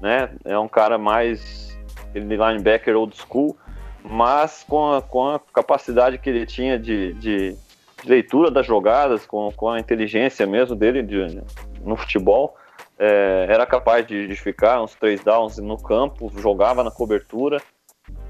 [0.00, 0.30] né?
[0.44, 1.74] É um cara mais
[2.14, 3.56] ele linebacker old school,
[4.02, 7.56] mas com a, com a capacidade que ele tinha de, de,
[8.02, 11.42] de leitura das jogadas, com, com a inteligência mesmo dele de,
[11.82, 12.56] no futebol,
[12.98, 17.60] é, era capaz de, de ficar uns três downs no campo, jogava na cobertura.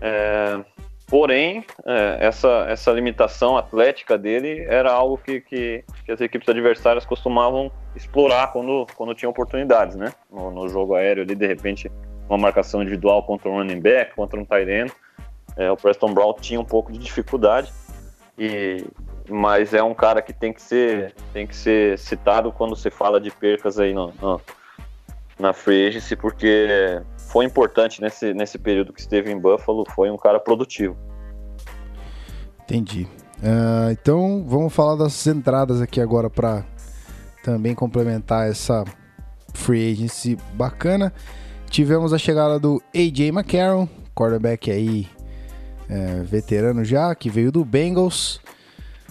[0.01, 0.61] É,
[1.09, 7.05] porém, é, essa, essa limitação atlética dele era algo que, que, que as equipes adversárias
[7.05, 10.12] costumavam explorar quando, quando tinham oportunidades, né?
[10.31, 11.90] No, no jogo aéreo ali, de repente,
[12.29, 14.93] uma marcação individual contra um running back, contra um tight end.
[15.57, 17.73] É, o Preston Brown tinha um pouco de dificuldade,
[18.39, 18.85] e,
[19.29, 23.21] mas é um cara que tem que ser, tem que ser citado quando se fala
[23.21, 24.41] de percas aí no, no-
[25.39, 30.17] na free agency, porque foi importante nesse, nesse período que esteve em Buffalo, foi um
[30.17, 30.97] cara produtivo.
[32.63, 33.07] Entendi.
[33.43, 36.65] Ah, então vamos falar das entradas aqui agora para
[37.43, 38.85] também complementar essa
[39.53, 41.13] free agency bacana.
[41.75, 45.09] Tivemos a chegada do AJ McCarron, quarterback aí
[45.91, 48.41] é, veterano já, que veio do Bengals.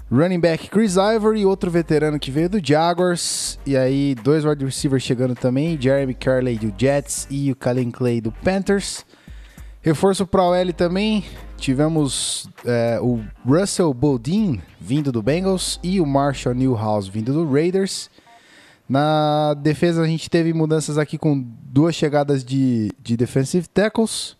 [0.09, 3.59] Running back Chris Ivory, outro veterano que veio do Jaguars.
[3.65, 8.21] E aí, dois wide receivers chegando também: Jeremy Carley do Jets e o Kalen Clay
[8.21, 9.05] do Panthers.
[9.81, 11.25] Reforço para o L também.
[11.57, 18.09] Tivemos é, o Russell Bodine vindo do Bengals e o Marshall Newhouse vindo do Raiders.
[18.93, 24.37] Na defesa, a gente teve mudanças aqui com duas chegadas de, de defensive tackles.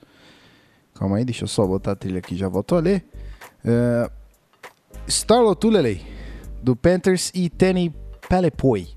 [0.93, 3.03] Calma aí, deixa eu só botar a trilha aqui, já volto a ler.
[3.65, 4.11] É,
[5.07, 6.05] Starlo Tulele,
[6.61, 7.91] do Panthers, e Tenny
[8.29, 8.87] Palepoy,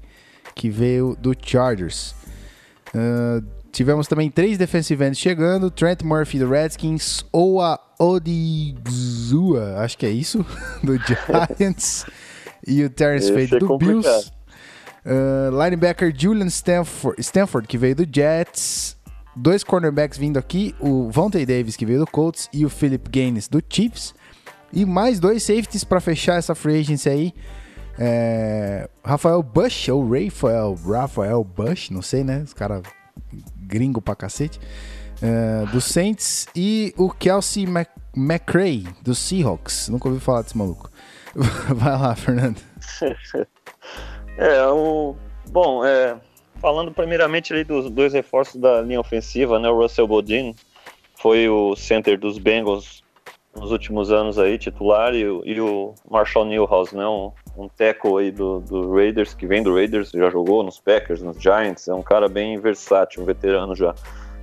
[0.54, 2.14] que veio do Chargers.
[2.94, 10.04] Ah, tivemos também três defensive ends chegando: Trent Murphy do Redskins, Oa Odigzua, acho que
[10.04, 10.44] é isso,
[10.84, 12.04] do Giants,
[12.66, 14.02] e o Terrence Esse Fade é do complicado.
[14.02, 14.35] Bills.
[15.06, 18.96] Ah, linebacker Julian Stanford, Stanford, que veio do Jets.
[19.34, 23.48] Dois cornerbacks vindo aqui: o Vontae Davis, que veio do Colts, e o Philip Gaines
[23.48, 24.14] do Chiefs.
[24.72, 27.34] E mais dois safeties para fechar essa free agency aí.
[27.98, 32.42] É, Rafael Bush, ou Rafael, Rafael Bush, não sei, né?
[32.44, 32.82] Os caras
[33.56, 34.58] gringo pra cacete.
[35.22, 36.46] É, do Saints.
[36.54, 39.88] E o Kelsey Mac- McCray, do Seahawks.
[39.88, 40.90] Nunca ouvi falar desse maluco.
[41.74, 42.60] Vai lá, Fernando.
[44.38, 45.14] É, o.
[45.50, 46.16] Bom, é,
[46.60, 49.68] falando primeiramente ali dos dois reforços da linha ofensiva, né?
[49.68, 50.54] O Russell Bodin
[51.14, 53.02] foi o center dos Bengals
[53.54, 57.06] nos últimos anos aí, titular, e, e o Marshall Newhouse, né?
[57.06, 61.22] Um, um tackle aí do, do Raiders, que vem do Raiders, já jogou nos Packers,
[61.22, 63.94] nos Giants, é um cara bem versátil, um veterano já.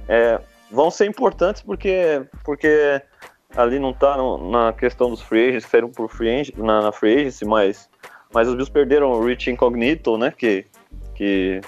[0.08, 0.40] É,
[0.72, 3.00] vão ser importantes porque, porque
[3.56, 6.92] ali não tá no- na questão dos free agents, saíram por free agent, na, na
[6.92, 7.88] free agency, mas,
[8.34, 10.34] mas os Bills perderam o Rich Incognito, né?
[10.36, 10.66] Que,
[11.16, 11.62] que,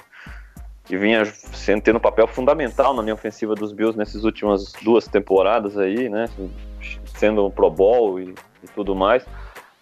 [0.84, 5.06] que vinha sendo, tendo um papel fundamental na linha ofensiva dos Bills nessas últimas duas
[5.06, 6.28] temporadas aí, né?
[7.18, 9.24] Sendo um Pro Bowl e, e tudo mais.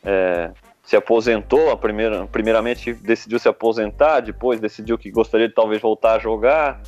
[0.04, 0.50] É,
[0.84, 6.16] se aposentou, a primeira, primeiramente decidiu se aposentar, depois decidiu que gostaria de talvez voltar
[6.16, 6.82] a jogar,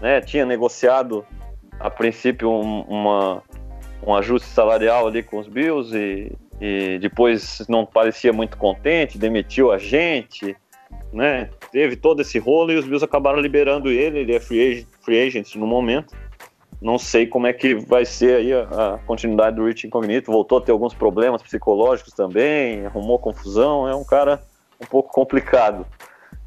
[0.00, 0.20] né?
[0.22, 1.24] Tinha negociado
[1.78, 3.42] a princípio um, uma,
[4.06, 6.32] um ajuste salarial ali com os Bills e,
[6.64, 10.56] e depois não parecia muito contente, demitiu a gente,
[11.12, 11.50] né?
[11.72, 15.26] Teve todo esse rolo e os Bills acabaram liberando ele, ele é free agent, free
[15.26, 16.14] agent no momento.
[16.80, 20.30] Não sei como é que vai ser aí a, a continuidade do Rich Incognito.
[20.30, 23.88] Voltou a ter alguns problemas psicológicos também, arrumou confusão.
[23.88, 24.40] É um cara
[24.80, 25.84] um pouco complicado.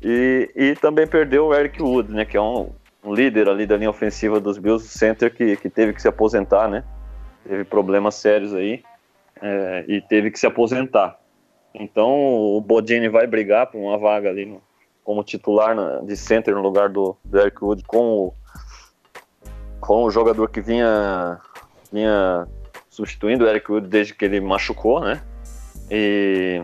[0.02, 2.24] E, e também perdeu o Eric Wood, né?
[2.24, 2.70] Que é um,
[3.04, 6.70] um líder ali da linha ofensiva dos Bills, center que, que teve que se aposentar,
[6.70, 6.86] né?
[7.46, 8.82] Teve problemas sérios aí
[9.42, 11.20] é, e teve que se aposentar.
[11.74, 12.10] Então
[12.56, 14.62] o Bodini vai brigar por uma vaga ali no-
[15.04, 18.34] como titular na- de center no lugar do, do Eric Wood com o,
[19.80, 21.40] com o jogador que vinha,
[21.92, 22.48] vinha
[22.90, 25.22] substituindo o Eric Wood desde que ele machucou, né?
[25.92, 26.64] E,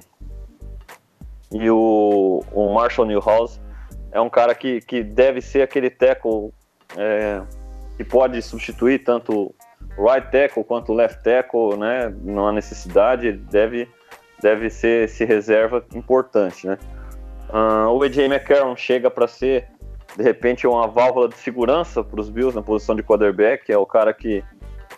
[1.52, 3.60] e o, o Marshall Newhouse
[4.12, 6.52] é um cara que, que deve ser aquele tackle
[6.98, 7.42] é,
[7.98, 9.54] que pode substituir tanto
[9.98, 12.14] right tackle quanto left tackle, né?
[12.22, 13.90] Não há necessidade, deve,
[14.42, 16.78] deve ser esse reserva importante, né?
[17.50, 19.68] Ah, o AJ McCarron chega para ser
[20.16, 23.86] de repente uma válvula de segurança para os Bills na posição de quarterback, é o
[23.86, 24.44] cara que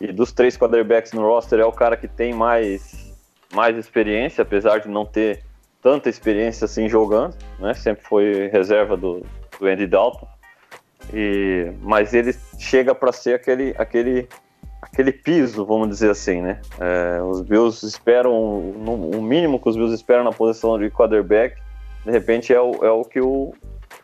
[0.02, 3.14] e dos três quarterbacks no roster é o cara que tem mais
[3.54, 5.44] mais experiência, apesar de não ter
[5.82, 7.74] tanta experiência assim jogando, né?
[7.74, 9.24] Sempre foi reserva do,
[9.60, 10.28] do Andy Dalton.
[11.14, 14.28] E mas ele chega para ser aquele aquele
[14.94, 16.62] aquele piso, vamos dizer assim, né?
[16.80, 21.60] É, os Bills esperam o mínimo que os Bills esperam na posição de quarterback,
[22.06, 23.54] de repente é o, é o que o,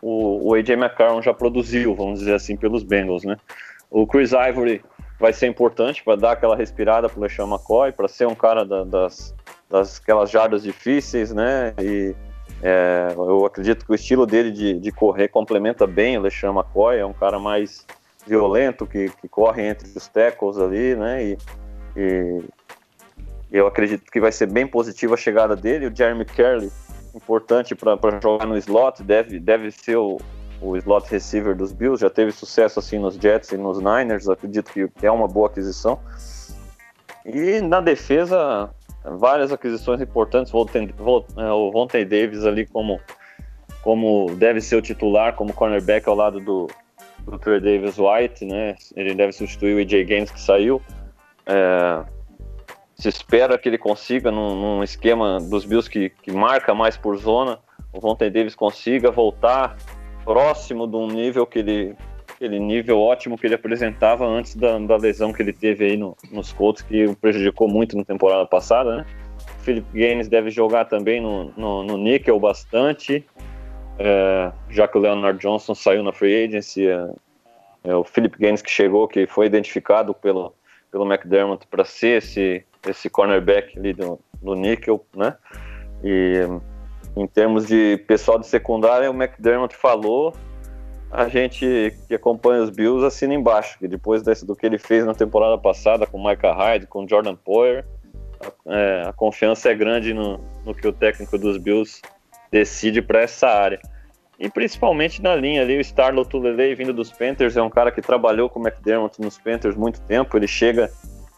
[0.01, 3.37] o, o AJ McCarron já produziu, vamos dizer assim, pelos Bengals, né?
[3.91, 4.81] O Chris Ivory
[5.19, 8.65] vai ser importante para dar aquela respirada para o LeSean McCoy, para ser um cara
[8.65, 9.35] da- das,
[9.69, 11.73] das aquelas jardas difíceis, né?
[11.79, 12.15] E
[12.63, 16.97] é, eu acredito que o estilo dele de, de correr complementa bem o LeSean McCoy,
[16.97, 17.85] é um cara mais
[18.25, 21.23] violento, que, que corre entre os tackles ali, né?
[21.23, 21.37] E,
[21.95, 22.43] e
[23.51, 25.87] eu acredito que vai ser bem positiva a chegada dele.
[25.87, 26.71] O Jeremy Kerley,
[27.15, 30.17] importante para jogar no slot, deve, deve ser o,
[30.61, 34.71] o slot receiver dos Bills, já teve sucesso assim nos Jets e nos Niners, acredito
[34.71, 35.99] que é uma boa aquisição.
[37.25, 38.69] E na defesa,
[39.03, 42.99] várias aquisições importantes, Volten- Vol- é, o Vontae Davis ali como,
[43.81, 46.67] como deve ser o titular, como cornerback ao lado do,
[47.29, 48.75] do Davis White, né?
[48.95, 50.81] Ele deve substituir o AJ Gaines que saiu.
[51.45, 52.03] É,
[52.95, 57.15] se espera que ele consiga, num, num esquema dos Bills que, que marca mais por
[57.17, 57.59] zona,
[57.93, 59.77] o Vontae Davis consiga voltar
[60.23, 61.95] próximo de um nível que ele
[62.35, 66.15] aquele nível ótimo que ele apresentava antes da, da lesão que ele teve aí no-
[66.31, 69.05] nos Colts, que o prejudicou muito na temporada passada, né?
[69.61, 73.25] Philip Gaines deve jogar também no, no, no níquel bastante,
[73.99, 77.09] é, já que o Leonard Johnson saiu na free agency, é,
[77.83, 80.53] é o Philip Gaines que chegou, que foi identificado pelo,
[80.89, 85.35] pelo McDermott para ser esse, esse cornerback ali do, do níquel, né?
[86.01, 86.47] E
[87.15, 90.33] em termos de pessoal de secundária, o McDermott falou,
[91.11, 95.05] a gente que acompanha os Bills assina embaixo, que depois desse, do que ele fez
[95.05, 97.85] na temporada passada com o Micah Hyde, com o Jordan Poyer,
[98.39, 102.01] a, é, a confiança é grande no, no que o técnico dos Bills
[102.51, 103.79] decide para essa área.
[104.39, 108.01] E principalmente na linha ali, o Starlo Tulele vindo dos Panthers, é um cara que
[108.01, 110.89] trabalhou com o McDermott nos Panthers muito tempo, ele chega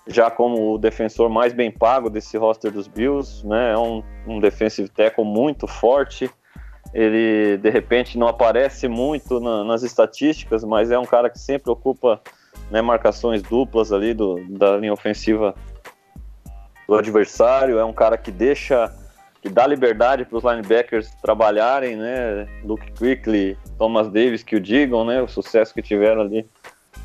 [0.08, 3.72] já como o defensor mais bem pago desse roster dos Bills, né?
[3.72, 6.30] É um, um defensive tackle muito forte.
[6.94, 11.72] Ele de repente não aparece muito na- nas estatísticas, mas é um cara que sempre
[11.72, 12.20] ocupa
[12.70, 15.56] né, marcações duplas ali do, da linha ofensiva
[16.88, 17.78] do adversário.
[17.80, 18.92] É um cara que deixa,
[19.42, 22.48] que dá liberdade para os linebackers trabalharem, né?
[22.64, 25.22] Luke Quickly, Thomas Davis que o digam, né?
[25.22, 26.46] O sucesso que tiveram ali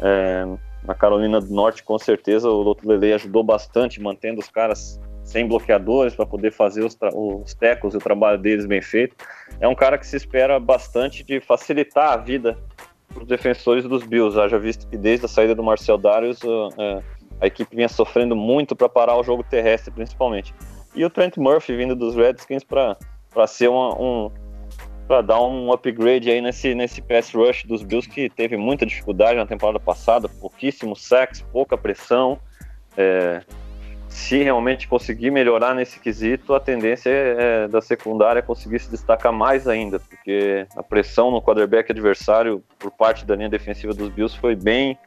[0.00, 0.46] é,
[0.84, 6.14] na Carolina do Norte, com certeza o Lotulele ajudou bastante, mantendo os caras sem bloqueadores
[6.14, 9.16] para poder fazer os, os tecos e o trabalho deles bem feito.
[9.58, 12.56] É um cara que se espera bastante de facilitar a vida
[13.12, 14.36] para os defensores dos Bills.
[14.36, 17.02] Já visto que desde a saída do Marcel Darius uh, uh,
[17.40, 20.54] a equipe vinha sofrendo muito para parar o jogo terrestre, principalmente.
[20.96, 24.30] E o Trent Murphy vindo dos Redskins para ser uma, um
[25.06, 29.36] para dar um upgrade aí nesse, nesse pass rush dos Bills que teve muita dificuldade
[29.36, 32.40] na temporada passada, pouquíssimo sacks, pouca pressão.
[32.96, 33.42] É,
[34.08, 39.32] se realmente conseguir melhorar nesse quesito, a tendência é, é, da secundária conseguir se destacar
[39.32, 44.36] mais ainda, porque a pressão no quarterback adversário por parte da linha defensiva dos Bills
[44.36, 44.98] foi bem,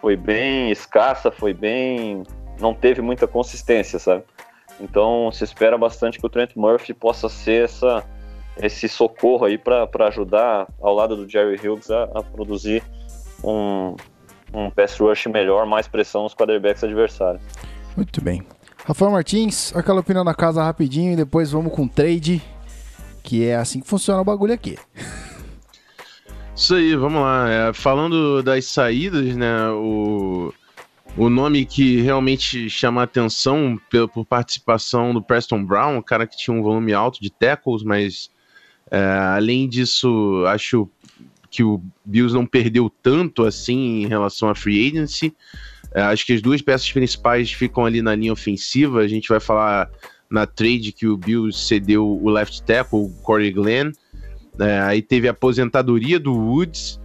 [0.00, 2.22] foi bem escassa, foi bem,
[2.60, 4.22] não teve muita consistência, sabe?
[4.80, 8.04] Então se espera bastante que o Trent Murphy possa ser essa
[8.56, 12.84] esse socorro aí para ajudar ao lado do Jerry Hughes a, a produzir
[13.42, 13.96] um,
[14.52, 17.42] um pass rush melhor, mais pressão nos quarterbacks adversários.
[17.96, 18.46] Muito bem.
[18.84, 22.42] Rafael Martins, aquela opinião da casa rapidinho e depois vamos com trade,
[23.22, 24.78] que é assim que funciona o bagulho aqui.
[26.54, 27.50] Isso aí, vamos lá.
[27.50, 29.68] É, falando das saídas, né?
[29.70, 30.52] O,
[31.16, 36.26] o nome que realmente chama a atenção por, por participação do Preston Brown, o cara
[36.26, 38.30] que tinha um volume alto de tackles, mas
[38.90, 40.88] é, além disso, acho
[41.50, 45.32] que o Bills não perdeu tanto assim em relação à free agency.
[45.94, 49.00] É, acho que as duas peças principais ficam ali na linha ofensiva.
[49.00, 49.88] A gente vai falar
[50.28, 53.92] na trade que o Bills cedeu o left tackle, o Corey Glenn.
[54.58, 57.00] É, aí teve a aposentadoria do Woods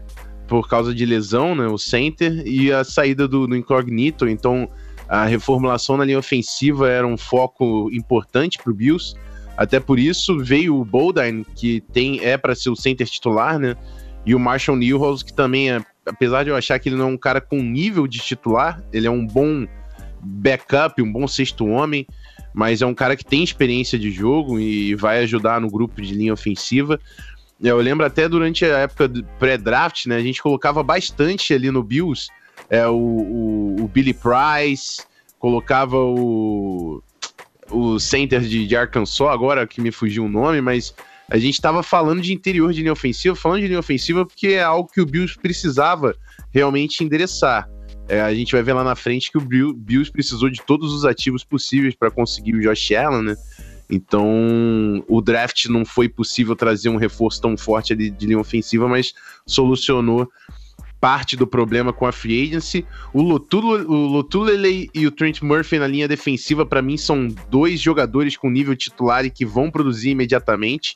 [0.50, 4.28] por causa de lesão, né, o center, e a saída do, do Incognito.
[4.28, 4.68] Então,
[5.08, 9.16] a reformulação na linha ofensiva era um foco importante para o Bills.
[9.56, 13.76] Até por isso veio o Boldine, que tem é para ser o center titular, né?
[14.26, 17.12] E o Marshall Newhouse, que também é apesar de eu achar que ele não é
[17.12, 19.68] um cara com nível de titular, ele é um bom
[20.22, 22.06] backup, um bom sexto homem,
[22.54, 26.14] mas é um cara que tem experiência de jogo e vai ajudar no grupo de
[26.14, 27.00] linha ofensiva.
[27.62, 30.16] Eu lembro até durante a época pré-draft, né?
[30.16, 32.30] A gente colocava bastante ali no Bills
[32.70, 35.02] é, o, o, o Billy Price,
[35.38, 37.02] colocava o,
[37.70, 40.94] o center de, de Arkansas, agora que me fugiu o nome, mas
[41.30, 44.64] a gente estava falando de interior de linha ofensiva, falando de linha ofensiva porque é
[44.64, 46.16] algo que o Bills precisava
[46.52, 47.70] realmente endereçar.
[48.08, 51.06] É, a gente vai ver lá na frente que o Bills precisou de todos os
[51.06, 53.36] ativos possíveis para conseguir o Josh Allen, né?
[53.90, 58.88] Então, o draft não foi possível trazer um reforço tão forte ali de linha ofensiva,
[58.88, 59.14] mas
[59.46, 60.30] solucionou
[61.00, 62.86] parte do problema com a free agency.
[63.14, 68.50] O Lotulele e o Trent Murphy na linha defensiva, para mim, são dois jogadores com
[68.50, 70.96] nível titular e que vão produzir imediatamente.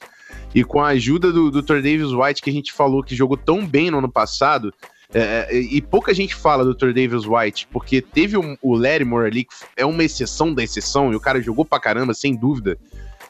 [0.53, 3.65] E com a ajuda do, do Davis White, que a gente falou que jogou tão
[3.65, 4.73] bem no ano passado,
[5.13, 9.27] é, é e pouca gente fala do Thor Davis White, porque teve o, o Moore
[9.27, 12.77] ali, que é uma exceção da exceção, e o cara jogou pra caramba, sem dúvida,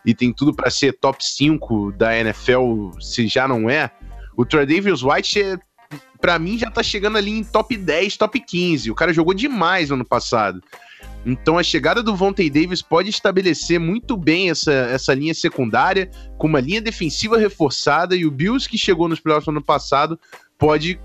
[0.06, 3.92] e tem tudo para ser top 5 da NFL, se já não é.
[4.36, 5.58] O Thor Davis White, é,
[6.20, 8.92] para mim, já tá chegando ali em top 10, top 15.
[8.92, 10.62] O cara jogou demais no ano passado.
[11.26, 16.48] Então a chegada do Vontae Davis pode estabelecer muito bem essa, essa linha secundária, com
[16.48, 20.20] uma linha defensiva reforçada, e o Bills que chegou nos playoffs no ano passado
[20.58, 21.00] pode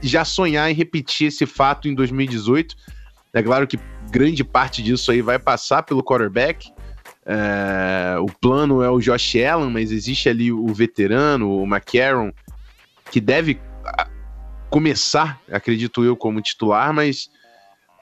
[0.00, 2.76] já sonhar em repetir esse fato em 2018.
[3.32, 3.78] É claro que
[4.10, 6.72] grande parte disso aí vai passar pelo quarterback.
[7.26, 12.32] É, o plano é o Josh Allen, mas existe ali o veterano, o McCarron,
[13.10, 13.60] que deve
[14.70, 17.30] começar, acredito eu, como titular, mas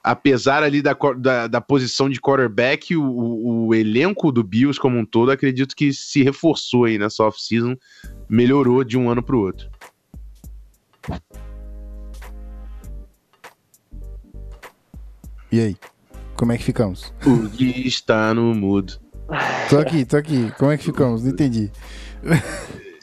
[0.03, 5.05] apesar ali da, da, da posição de quarterback, o, o, elenco do Bills como um
[5.05, 7.77] todo, acredito que se reforçou aí nessa off-season,
[8.29, 9.69] melhorou de um ano para o outro.
[15.57, 15.77] E aí?
[16.37, 17.15] Como é que ficamos?
[17.25, 19.01] O Gui está no mudo.
[19.71, 20.53] Tô aqui, tô aqui.
[20.59, 21.25] Como é que ficamos?
[21.25, 21.73] Não entendi.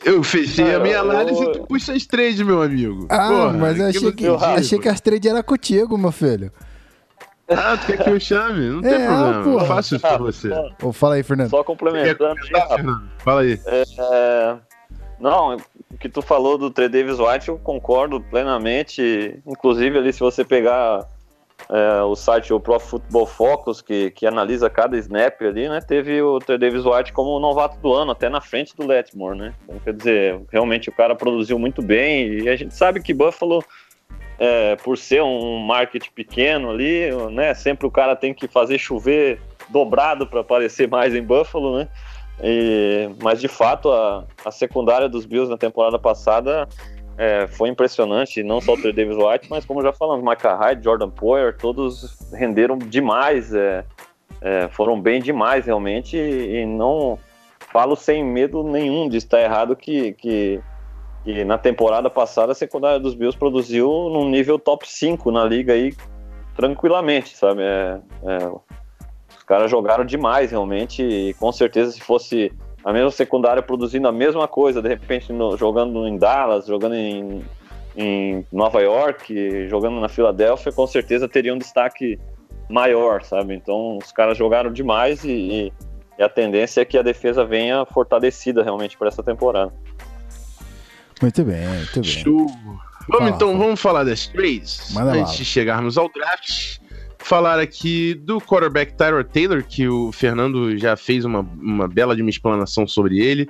[0.05, 3.07] Eu fechei a minha análise e tu puxa as trades, meu amigo.
[3.09, 6.51] Ah, Porra, mas eu achei que, achei que as trades eram contigo, meu filho.
[7.49, 8.69] Ah, tu quer que eu chame?
[8.69, 9.43] Não tem é, problema.
[9.43, 9.63] Porra.
[9.63, 10.49] Eu faço isso pra você.
[10.83, 11.49] Oh, fala aí, Fernando.
[11.49, 12.35] Só complementando.
[13.17, 13.59] Fala aí.
[13.65, 14.57] É, é,
[15.19, 15.57] não,
[15.91, 19.39] o que tu falou do Trey Davis White, eu concordo plenamente.
[19.43, 21.07] Inclusive, ali, se você pegar
[21.69, 25.79] é, o site o Pro Football Focus, que, que analisa cada snap ali, né?
[25.81, 29.53] Teve o Trey Davis White como novato do ano, até na frente do Letmore, né?
[29.63, 33.63] Então, quer dizer, realmente o cara produziu muito bem e a gente sabe que Buffalo
[34.39, 37.53] é, por ser um market pequeno ali, né?
[37.53, 39.39] Sempre o cara tem que fazer chover
[39.69, 41.87] dobrado para aparecer mais em Buffalo, né?
[42.41, 46.67] E, mas de fato a, a secundária dos Bills na temporada passada
[47.17, 50.83] é, foi impressionante, não só o Trey Davis White, mas como já falamos, Micah Hyde,
[50.83, 53.85] Jordan Poyer, todos renderam demais, é,
[54.41, 57.19] é, foram bem demais realmente, e, e não
[57.71, 60.59] falo sem medo nenhum de estar errado que, que,
[61.23, 65.73] que na temporada passada a secundária dos Bills produziu num nível top 5 na liga
[65.73, 65.93] aí
[66.55, 67.61] tranquilamente, sabe?
[67.63, 68.51] É, é,
[69.35, 72.51] os caras jogaram demais realmente e com certeza se fosse
[72.83, 77.43] a mesma secundária produzindo a mesma coisa, de repente no, jogando em Dallas, jogando em,
[77.95, 82.19] em Nova York, jogando na Filadélfia, com certeza teria um destaque
[82.69, 83.53] maior, sabe?
[83.53, 85.73] Então os caras jogaram demais e, e,
[86.19, 89.73] e a tendência é que a defesa venha fortalecida realmente para essa temporada.
[91.21, 92.03] Muito bem, muito bem.
[92.03, 92.47] Show.
[93.07, 93.59] Vamos Fala, então, fala.
[93.59, 94.93] vamos falar das trades.
[94.93, 95.35] Manda antes bala.
[95.37, 96.77] de chegarmos ao draft.
[97.23, 102.21] Falar aqui do quarterback Tyrod Taylor, que o Fernando já fez uma, uma bela de
[102.21, 103.49] uma explanação sobre ele.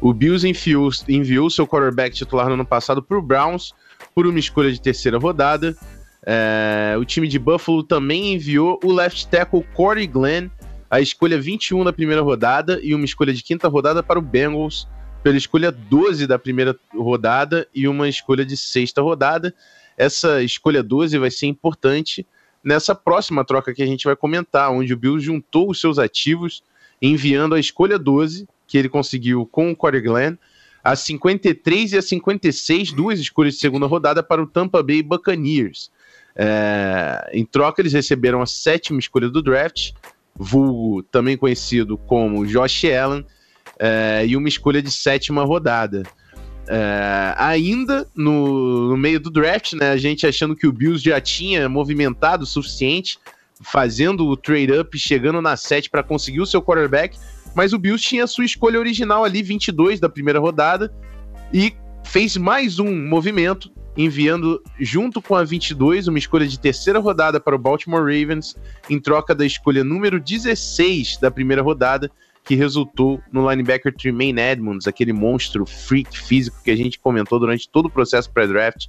[0.00, 3.72] O Bills enfiou, enviou seu quarterback titular no ano passado para o Browns
[4.14, 5.74] por uma escolha de terceira rodada.
[6.26, 10.48] É, o time de Buffalo também enviou o left tackle Corey Glenn,
[10.90, 14.86] a escolha 21 da primeira rodada e uma escolha de quinta rodada para o Bengals
[15.22, 19.54] pela escolha 12 da primeira rodada e uma escolha de sexta rodada.
[19.96, 22.26] Essa escolha 12 vai ser importante
[22.64, 26.62] nessa próxima troca que a gente vai comentar, onde o Bills juntou os seus ativos,
[27.00, 30.36] enviando a escolha 12, que ele conseguiu com o Corey Glenn,
[30.82, 35.90] a 53 e a 56, duas escolhas de segunda rodada para o Tampa Bay Buccaneers.
[36.36, 39.92] É, em troca, eles receberam a sétima escolha do draft,
[40.34, 43.24] vulgo também conhecido como Josh Allen,
[43.78, 46.02] é, e uma escolha de sétima rodada.
[46.66, 51.20] É, ainda no, no meio do draft, né, a gente achando que o Bills já
[51.20, 53.18] tinha movimentado o suficiente,
[53.60, 57.18] fazendo o trade-up, chegando na 7 para conseguir o seu quarterback,
[57.54, 60.92] mas o Bills tinha a sua escolha original ali, 22 da primeira rodada,
[61.52, 67.38] e fez mais um movimento, enviando junto com a 22 uma escolha de terceira rodada
[67.38, 68.56] para o Baltimore Ravens,
[68.90, 72.10] em troca da escolha número 16 da primeira rodada,
[72.44, 77.68] que resultou no linebacker Tremaine Edmonds, aquele monstro freak físico que a gente comentou durante
[77.68, 78.86] todo o processo pré-draft.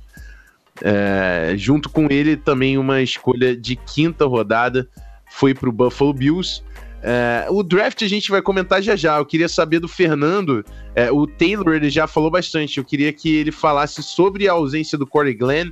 [0.81, 4.87] É, junto com ele, também uma escolha de quinta rodada
[5.31, 6.61] foi para o Buffalo Bills.
[7.01, 9.17] É, o draft a gente vai comentar já já.
[9.17, 10.65] Eu queria saber do Fernando.
[10.93, 12.77] é, o Taylor ele já falou bastante.
[12.77, 15.71] Eu queria que ele falasse sobre a ausência do Corey Glenn.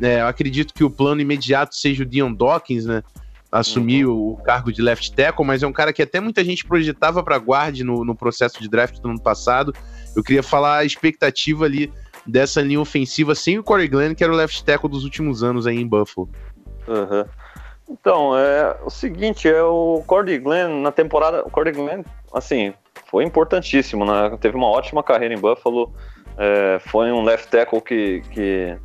[0.00, 3.02] É, eu acredito que o plano imediato seja o Dion Dawkins, né?
[3.54, 7.22] Assumir o cargo de left tackle, mas é um cara que até muita gente projetava
[7.22, 9.72] para guard no, no processo de draft do ano passado.
[10.16, 11.92] Eu queria falar a expectativa ali
[12.26, 15.66] dessa linha ofensiva sem o Corey Glenn, que era o left tackle dos últimos anos
[15.66, 16.28] aí em Buffalo.
[16.88, 17.24] Uhum.
[17.88, 22.02] Então, é o seguinte, é o Cordy Glenn na temporada, o Cordy Glenn,
[22.32, 22.72] assim,
[23.06, 24.36] foi importantíssimo, né?
[24.40, 25.92] Teve uma ótima carreira em Buffalo,
[26.36, 28.76] é, foi um left tackle que, que,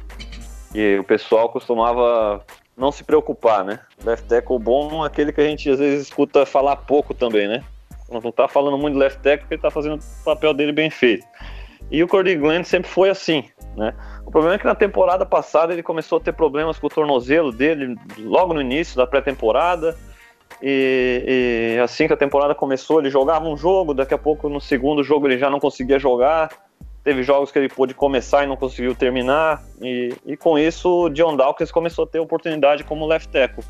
[0.72, 2.44] que o pessoal costumava
[2.80, 3.80] não se preocupar, né?
[4.04, 7.64] Left tackle bom é aquele que a gente às vezes escuta falar pouco também, né?
[8.10, 10.90] Não tá falando muito de left tackle porque ele tá fazendo o papel dele bem
[10.90, 11.26] feito.
[11.92, 13.44] E o Cordy Glenn sempre foi assim,
[13.76, 13.94] né?
[14.26, 17.52] O problema é que na temporada passada ele começou a ter problemas com o tornozelo
[17.52, 19.98] dele logo no início da pré-temporada.
[20.62, 24.62] E, e assim que a temporada começou, ele jogava um jogo, daqui a pouco no
[24.62, 26.50] segundo jogo ele já não conseguia jogar.
[27.04, 29.64] Teve jogos que ele pôde começar e não conseguiu terminar.
[29.82, 33.64] E, e com isso o John Dawkins começou a ter oportunidade como left tackle.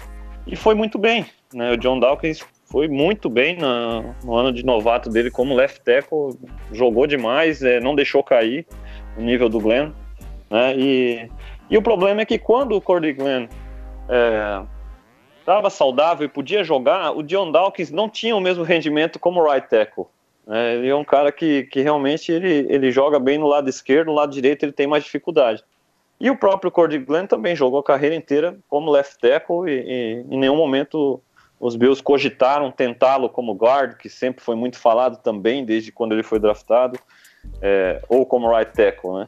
[0.47, 1.25] E foi muito bem.
[1.53, 1.71] Né?
[1.71, 3.57] O John Dawkins foi muito bem
[4.23, 6.38] no ano de novato dele como left tackle.
[6.71, 8.65] Jogou demais, é, não deixou cair
[9.17, 9.91] o nível do Glenn.
[10.49, 10.75] Né?
[10.75, 11.32] E,
[11.69, 13.47] e o problema é que quando o Cordy Glenn
[15.39, 19.67] estava saudável e podia jogar, o John Dawkins não tinha o mesmo rendimento como right
[19.67, 20.05] tackle.
[20.49, 20.75] Né?
[20.75, 24.15] ele é um cara que, que realmente ele, ele joga bem no lado esquerdo, no
[24.15, 25.63] lado direito ele tem mais dificuldade.
[26.19, 30.25] E o próprio Cordy Glenn também jogou a carreira inteira como left tackle e, e
[30.27, 31.21] em nenhum momento
[31.59, 36.23] os Bills cogitaram tentá-lo como guard, que sempre foi muito falado também desde quando ele
[36.23, 36.97] foi draftado,
[37.61, 39.27] é, ou como right tackle, né?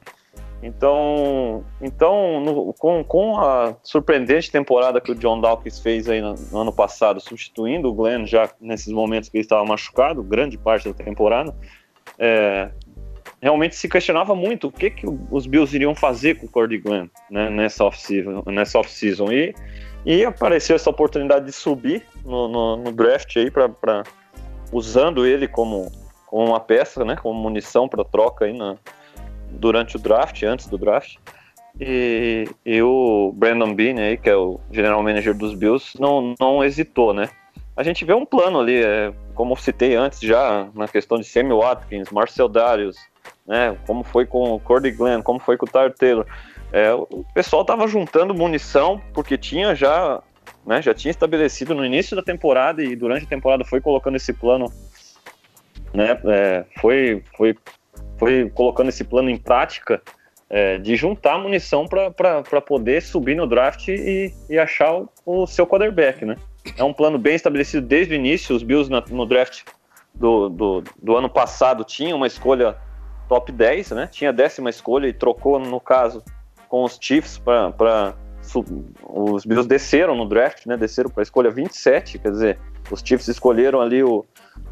[0.63, 6.35] Então, então no- com, com a surpreendente temporada que o John Dawkins fez aí no,
[6.51, 10.87] no ano passado, substituindo o Glenn já nesses momentos que ele estava machucado, grande parte
[10.87, 11.55] da temporada,
[12.19, 12.69] é,
[13.41, 17.07] realmente se questionava muito o que, que os Bills iriam fazer com o Cordy Glenn
[17.29, 18.43] né, nessa off-season.
[18.45, 19.31] Nessa off -season.
[19.33, 19.55] e,
[20.05, 24.03] e apareceu essa oportunidade de subir no, no, no draft aí para
[24.71, 25.91] usando ele como,
[26.27, 28.77] como uma peça, né, como munição para troca aí na,
[29.51, 31.17] durante o draft, antes do draft.
[31.79, 36.63] E, e o Brandon Beane aí, que é o general manager dos Bills, não, não
[36.63, 37.29] hesitou, né?
[37.75, 41.53] A gente vê um plano ali, é, como citei antes já, na questão de Sammy
[41.53, 42.97] Watkins, Marcel Darius,
[43.47, 43.77] né?
[43.87, 46.25] Como foi com o Cordy Glenn, como foi com o Tyler Taylor.
[46.71, 50.21] É, o pessoal tava juntando munição porque tinha já,
[50.65, 54.31] né, já tinha estabelecido no início da temporada e durante a temporada foi colocando esse
[54.31, 54.71] plano,
[55.93, 57.57] né, é, foi, foi,
[58.21, 59.99] foi colocando esse plano em prática
[60.47, 65.65] é, de juntar munição para poder subir no draft e, e achar o, o, seu
[65.65, 66.35] quarterback, né?
[66.77, 68.55] É um plano bem estabelecido desde o início.
[68.55, 69.63] Os Bills na, no draft
[70.13, 72.77] do, do, do, ano passado tinham uma escolha
[73.27, 74.07] top 10, né?
[74.11, 76.23] Tinha a décima escolha e trocou, no caso,
[76.69, 78.13] com os Chiefs para.
[79.07, 80.77] Os Bills desceram no draft, né?
[80.77, 82.59] Desceram para a escolha 27, quer dizer,
[82.91, 84.25] os Chiefs escolheram ali o,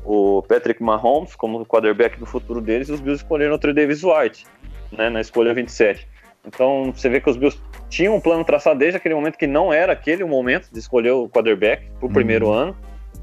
[0.03, 4.03] o Patrick Mahomes como quarterback do futuro deles e os Bills escolheram o Trey Davis
[4.03, 4.45] White
[4.91, 6.07] né, na escolha 27.
[6.45, 9.73] Então você vê que os Bills tinham um plano traçado desde aquele momento que não
[9.73, 12.13] era aquele o momento de escolher o quarterback para o uhum.
[12.13, 12.75] primeiro ano.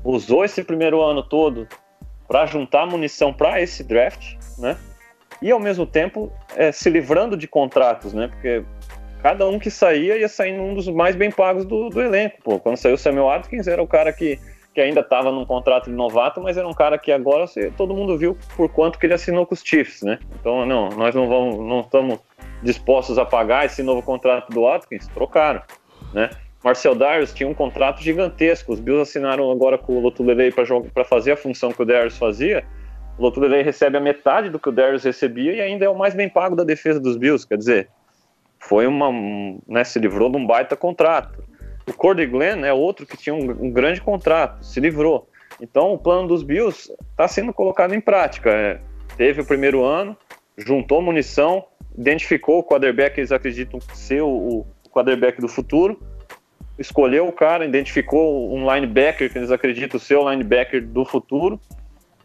[0.05, 1.67] Usou esse primeiro ano todo
[2.29, 4.77] para juntar munição para esse draft, né?
[5.41, 8.29] E ao mesmo tempo é, se livrando de contratos, né?
[8.29, 8.65] Porque
[9.23, 12.37] cada um que saía ia sair um dos mais bem pagos do, do elenco.
[12.43, 14.39] Pô, quando saiu o Samuel Atkins era o cara que
[14.77, 17.47] que ainda estava num contrato de novato, mas era um cara que agora
[17.79, 20.19] todo mundo viu por quanto que ele assinou com os Chiefs, né?
[20.39, 22.19] Então, não, nós não vamos, não estamos
[22.63, 25.63] dispostos a pagar esse novo contrato do Watkins, trocaram,
[26.13, 26.29] né?
[26.63, 31.33] Marcel Darius tinha um contrato gigantesco, os Bills assinaram agora com o Lotulelei para fazer
[31.33, 32.63] a função que o Darius fazia,
[33.19, 36.15] o Lotulelei recebe a metade do que o Darius recebia e ainda é o mais
[36.15, 37.89] bem pago da defesa dos Bills, quer dizer,
[38.59, 39.11] foi uma,
[39.67, 41.43] né, se livrou de um baita contrato.
[41.87, 45.29] O Cordy Glenn é outro que tinha um, um, grande contrato, se livrou.
[45.61, 48.51] Então o plano dos Bills está sendo colocado em prática.
[48.51, 48.81] É,
[49.17, 50.17] teve o primeiro ano,
[50.57, 51.65] juntou munição,
[51.97, 56.01] identificou o quarterback que eles acreditam ser o, o quarterback do futuro,
[56.79, 61.61] escolheu o cara, identificou um linebacker que eles acreditam ser o linebacker do futuro,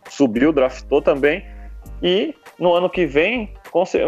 [0.10, 1.46] subiu, draftou também,
[2.02, 3.54] e no ano que vem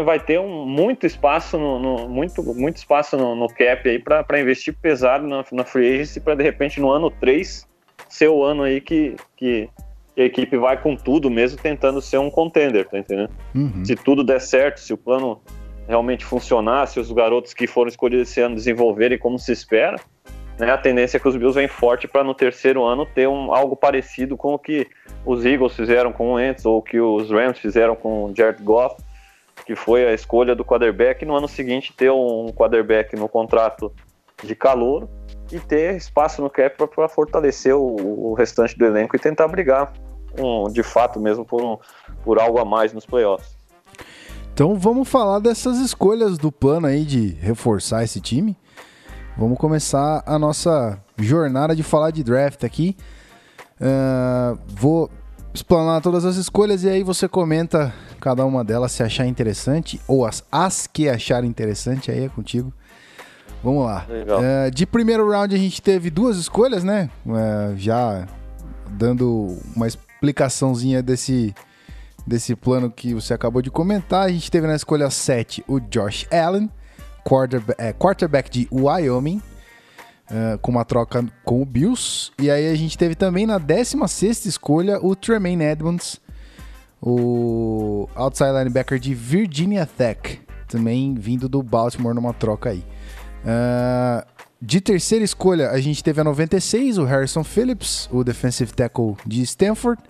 [0.04, 4.40] vai ter um, muito espaço no, no muito, muito espaço no, no cap aí para
[4.40, 7.66] investir pesado na, na free agency para de repente no ano 3
[8.08, 9.68] ser o ano aí que, que,
[10.14, 13.30] que, a equipe vai com tudo mesmo tentando ser um contender, tá entendendo?
[13.54, 13.84] Uhum.
[13.84, 15.40] Se tudo der certo, se o plano
[15.88, 19.96] realmente funcionar, se os garotos que foram escolhidos esse ano desenvolverem como se espera,
[20.58, 23.52] né, a tendência é que os Bills vêm forte para no terceiro ano ter um,
[23.52, 24.86] algo parecido com o que
[25.26, 28.96] os Eagles fizeram com o Ents ou que os Rams fizeram com o Jared Goff,
[29.66, 33.92] que foi a escolha do quarterback, no ano seguinte ter um quarterback no contrato
[34.42, 35.08] de calor
[35.50, 39.92] e ter espaço no cap para fortalecer o, o, restante do elenco e tentar brigar
[40.38, 41.78] um, de fato mesmo por, um,
[42.22, 43.56] por algo a mais nos playoffs.
[44.52, 48.56] Então vamos falar dessas escolhas do plano aí de reforçar esse time.
[49.36, 52.96] Vamos começar a nossa jornada de falar de draft aqui.
[53.80, 55.10] Uh, vou
[55.54, 60.26] explanar todas as escolhas e aí você comenta cada uma delas se achar interessante ou
[60.26, 62.72] as, as que achar interessante, aí é contigo.
[63.62, 64.06] Vamos lá.
[64.08, 67.08] Uh, de primeiro round a gente teve duas escolhas, né?
[67.24, 68.26] Uh, já
[68.90, 71.54] dando uma explicaçãozinha desse,
[72.26, 74.26] desse plano que você acabou de comentar.
[74.26, 76.68] A gente teve na escolha 7 o Josh Allen
[77.24, 79.40] quarterback, é, quarterback de Wyoming,
[80.30, 82.30] uh, com uma troca com o Bills.
[82.38, 86.20] E aí a gente teve também na 16 escolha o Tremaine Edmonds,
[87.00, 92.84] o outside linebacker de Virginia Tech, também vindo do Baltimore numa troca aí.
[93.44, 94.26] Uh,
[94.60, 99.42] de terceira escolha, a gente teve a 96, o Harrison Phillips, o defensive tackle de
[99.42, 100.02] Stanford.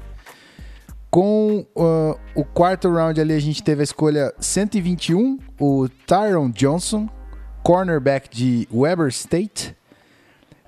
[1.10, 7.08] Com uh, o quarto round ali, a gente teve a escolha 121, o Tyron Johnson,
[7.64, 9.76] cornerback de Weber State.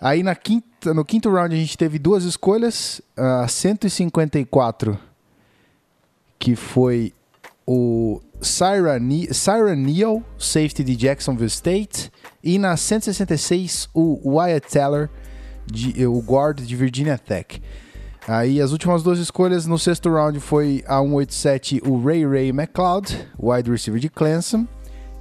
[0.00, 4.98] Aí na quinta, no quinto round a gente teve duas escolhas, a 154,
[6.38, 7.14] que foi
[7.66, 12.12] o Syra, Neal, safety de Jacksonville State,
[12.44, 15.10] e na 166 o Wyatt Teller,
[15.66, 17.60] de, o guard de Virginia Tech.
[18.28, 23.28] Aí as últimas duas escolhas no sexto round foi a 187 o Ray Ray McLeod,
[23.38, 24.66] wide receiver de Clemson.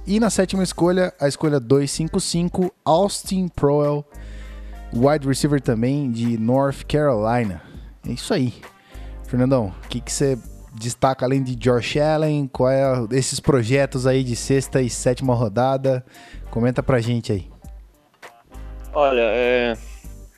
[0.06, 4.04] E na sétima escolha, a escolha 255, Austin Proel,
[4.96, 7.62] wide receiver também de North Carolina.
[8.06, 8.54] É isso aí.
[9.24, 10.38] Fernandão, o que, você
[10.74, 12.48] destaca além de Josh Allen?
[12.48, 16.04] Qual é esses projetos aí de sexta e sétima rodada?
[16.50, 17.50] Comenta pra gente aí.
[18.92, 19.76] Olha, é,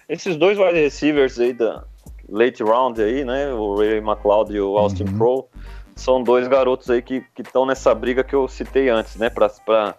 [0.08, 1.84] esses dois wide receivers aí da,
[2.28, 3.52] late round aí, né?
[3.52, 5.18] O Ray McLeod e o Austin uhum.
[5.18, 5.48] Pro
[5.96, 9.28] são dois garotos aí que estão nessa briga que eu citei antes, né?
[9.28, 9.96] Pra, pra,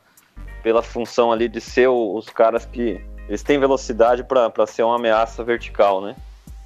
[0.63, 5.43] pela função ali de ser os caras que eles têm velocidade para ser uma ameaça
[5.43, 6.15] vertical, né?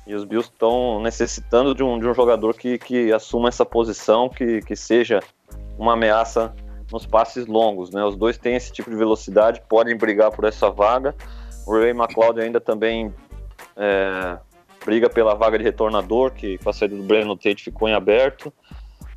[0.08, 4.30] E os Bills estão necessitando de um, de um jogador que, que assuma essa posição,
[4.30, 5.20] que, que seja
[5.78, 6.56] uma ameaça
[6.90, 8.02] nos passes longos, né?
[8.06, 11.14] Os dois têm esse tipo de velocidade, podem brigar por essa vaga.
[11.68, 13.14] O Ray McLeod ainda também
[13.76, 14.38] é,
[14.86, 18.54] briga pela vaga de retornador, que com a saída do Brandon Tate ficou em aberto.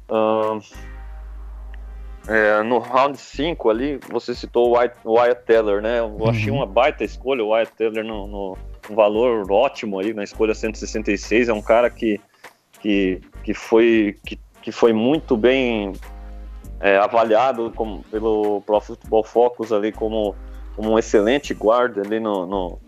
[0.08, 0.58] Ahn,
[2.28, 6.00] é, no round 5 ali, você citou o Wyatt, Wyatt Teller, né?
[6.00, 8.58] Eu achei uma baita escolha, o Wyatt Teller no, no
[8.90, 11.48] um valor ótimo aí na escolha 166.
[11.48, 12.20] É um cara que,
[12.80, 15.92] que, que, foi, que, que foi muito bem
[16.80, 20.34] é, avaliado como, pelo Pro Football Focus ali como,
[20.74, 22.78] como um excelente guarda ali no, no,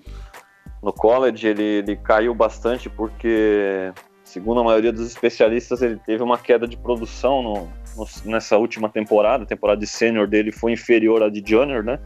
[0.83, 1.47] no college.
[1.47, 3.93] Ele, ele caiu bastante porque,
[4.29, 7.55] segundo a maioria dos especialistas, ele teve uma queda de produção no,
[7.97, 9.45] no- nessa última temporada.
[9.45, 11.99] A temporada de sênior dele foi inferior à de junior, né?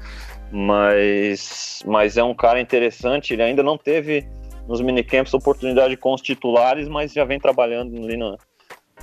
[0.50, 3.32] Mas, mas é um cara interessante.
[3.32, 4.26] Ele ainda não teve
[4.68, 8.36] nos minicamps oportunidade com os titulares, mas já vem trabalhando ali na,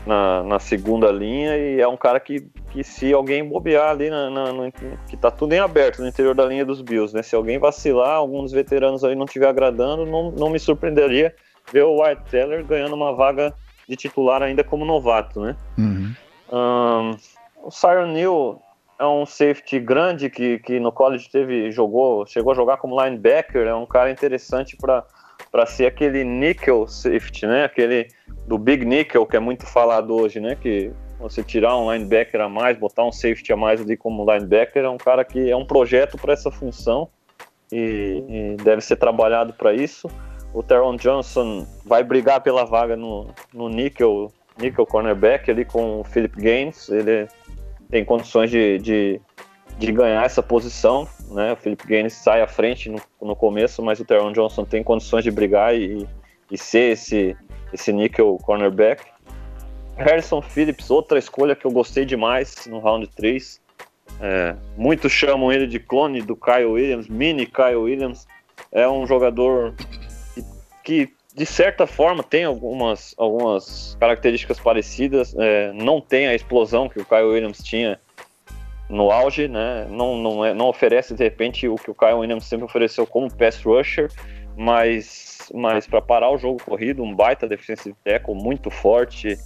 [0.05, 4.29] na, na segunda linha e é um cara que, que se alguém bobear ali, na,
[4.29, 7.21] na- no- que tá tudo em aberto no interior da linha dos Bills, né?
[7.21, 11.35] Se alguém vacilar, algum dos veteranos aí não estiver agradando, não, não me surpreenderia
[11.71, 13.53] ver o White Teller ganhando uma vaga
[13.87, 15.55] de titular ainda como novato, né?
[15.77, 16.13] Uhum.
[16.51, 17.17] Ahn,
[17.63, 18.61] o Siron Neal
[18.99, 23.65] é um safety grande que, que no college teve jogou chegou a jogar como linebacker
[23.65, 25.05] é um cara interessante para
[25.49, 28.09] para ser aquele nickel safety né aquele
[28.45, 32.49] do big nickel que é muito falado hoje né que você tirar um linebacker a
[32.49, 35.65] mais botar um safety a mais ali como linebacker é um cara que é um
[35.65, 37.07] projeto para essa função
[37.71, 40.09] e, e deve ser trabalhado para isso
[40.53, 46.03] o Teron Johnson vai brigar pela vaga no, no nickel nickel cornerback ali com o
[46.03, 46.89] Philip Gaines.
[46.89, 47.27] Ele
[47.89, 49.21] tem condições de, de,
[49.77, 51.07] de ganhar essa posição.
[51.31, 51.53] Né?
[51.53, 55.23] O Philip Gaines sai à frente no, no começo, mas o Teron Johnson tem condições
[55.23, 56.07] de brigar e,
[56.51, 57.35] e ser esse,
[57.73, 59.03] esse nickel cornerback.
[59.95, 63.61] Harrison Phillips, outra escolha que eu gostei demais no round 3.
[64.21, 68.27] É, muitos chamam ele de clone do Kyle Williams, mini Kyle Williams.
[68.71, 69.73] É um jogador
[70.89, 76.99] que, de certa forma tem algumas, algumas características parecidas, é, não tem a explosão que
[76.99, 77.99] o Kyle Williams tinha
[78.89, 79.85] no auge, né?
[79.87, 83.31] Não, não, é, não oferece de repente o que o Kyle Williams sempre ofereceu como
[83.31, 84.09] pass rusher,
[84.57, 89.37] mas, mas para parar o jogo corrido, um baita defensive tackle muito forte,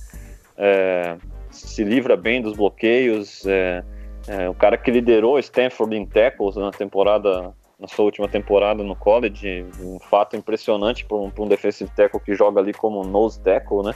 [0.57, 1.17] é,
[1.51, 3.83] se livra bem dos bloqueios, é,
[4.29, 8.95] é, o cara que liderou Stanford em tackles na temporada na sua última temporada no
[8.95, 13.83] college, um fato impressionante para um, um defensive tackle que joga ali como nose tackle,
[13.83, 13.93] né?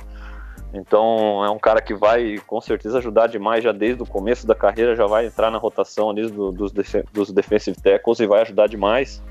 [0.73, 4.53] Então é um cara que vai com certeza ajudar demais já desde o começo da
[4.53, 8.41] carreira, já vai entrar na rotação ali do- dos, defe- dos defensive tackles e vai
[8.41, 9.23] ajudar demais.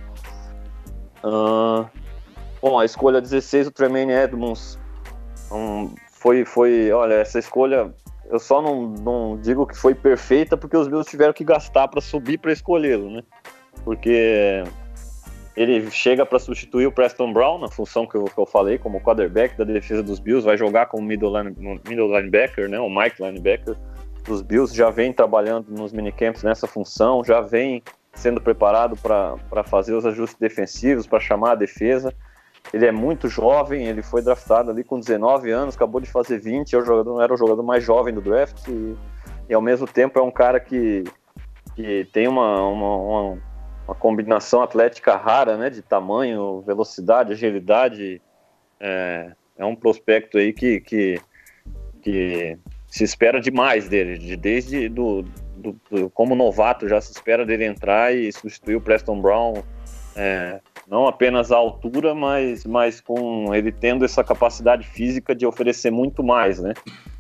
[1.23, 1.85] Ahn,
[2.63, 4.79] bom, a escolha 16, o Tremaine Edmonds,
[5.53, 7.93] um, foi, foi, olha, essa escolha
[8.31, 12.01] eu só não, não digo que foi perfeita porque os Bills tiveram que gastar para
[12.01, 13.23] subir para escolhê-lo, né?
[13.87, 14.65] Porque
[15.57, 19.01] ele chega para substituir o Preston Brown na função que eu, que eu falei, como
[19.01, 21.57] quarterback da defesa dos Bills, vai jogar como middle, line,
[21.89, 22.81] middle linebacker, né?
[22.81, 23.77] O Mike linebacker
[24.25, 27.81] dos Bills já vem trabalhando nos minicamps nessa função, já vem
[28.13, 32.13] sendo preparado para fazer os ajustes defensivos, para chamar a defesa.
[32.75, 36.75] Ele é muito jovem, ele foi draftado ali com 19 anos, acabou de fazer 20,
[36.75, 38.97] é o jogador, era o jogador mais jovem do draft e,
[39.49, 41.05] e ao mesmo tempo é um cara que,
[41.77, 43.39] que tem uma, uma, uma,
[43.87, 48.21] uma combinação atlética rara, né, de tamanho, velocidade, agilidade.
[48.81, 51.21] É, é um prospecto aí que, que,
[52.03, 52.59] que
[52.89, 55.23] se espera demais dele, de, desde do,
[55.57, 59.63] do, do- como novato já se espera dele entrar e substituir o Preston Brown,
[60.15, 65.91] é, não apenas a altura, mas, mas com ele tendo essa capacidade física de oferecer
[65.91, 66.75] muito mais, né?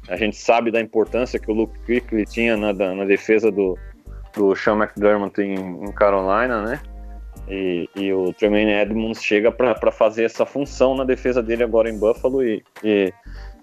[0.09, 3.77] A gente sabe da importância que o Luke Kuechly tinha na, na defesa do,
[4.37, 6.81] do Sean McDermott em, em Carolina, né?
[7.49, 11.99] E, e o Tremaine Edmonds chega para fazer essa função na defesa dele agora em
[11.99, 13.13] Buffalo e, e,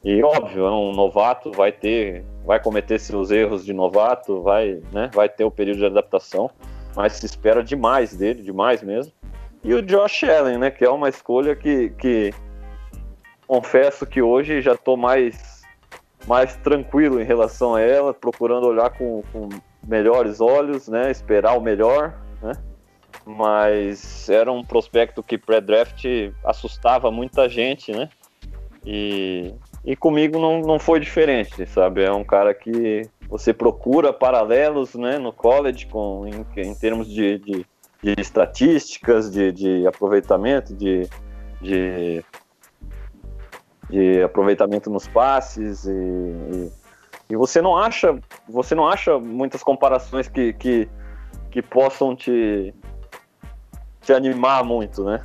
[0.04, 5.10] e, óbvio, é um novato, vai ter, vai cometer seus erros de novato, vai, né,
[5.14, 6.50] vai ter o período de adaptação,
[6.96, 9.12] mas se espera demais dele, demais mesmo.
[9.64, 12.34] E o Josh Allen, né, que é uma escolha que, que
[13.46, 15.62] confesso que hoje já estou mais,
[16.26, 19.50] mais tranquilo em relação a ela, procurando olhar com, com
[19.86, 22.54] melhores olhos, né, esperar o melhor, né,
[23.26, 26.04] mas era um prospecto que pré-draft
[26.44, 28.10] assustava muita gente, né?
[28.86, 29.54] E,
[29.86, 32.04] e comigo não, não foi diferente, sabe?
[32.04, 37.38] É um cara que você procura paralelos né, no college com, em, em termos de,
[37.40, 37.66] de,
[38.02, 41.08] de estatísticas, de, de aproveitamento, de,
[41.62, 42.24] de,
[43.90, 46.72] de aproveitamento nos passes e, e,
[47.30, 48.18] E você não acha,
[48.48, 50.90] você não acha muitas comparações que, que,
[51.50, 52.74] que possam te,
[54.02, 55.24] te animar muito, né?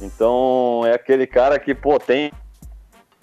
[0.00, 2.32] Então é aquele cara que, pô, tem,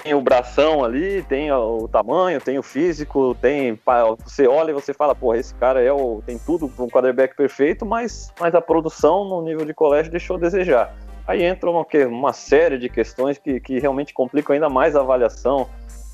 [0.03, 3.79] tem o bração ali, tem o tamanho, tem o físico, tem.
[4.23, 7.35] Você olha e você fala, pô, esse cara é o, tem tudo para um quarterback
[7.35, 10.95] perfeito, mas, mas a produção no nível de colégio deixou a desejar.
[11.27, 15.69] Aí entra uma, uma série de questões que, que realmente complicam ainda mais a avaliação,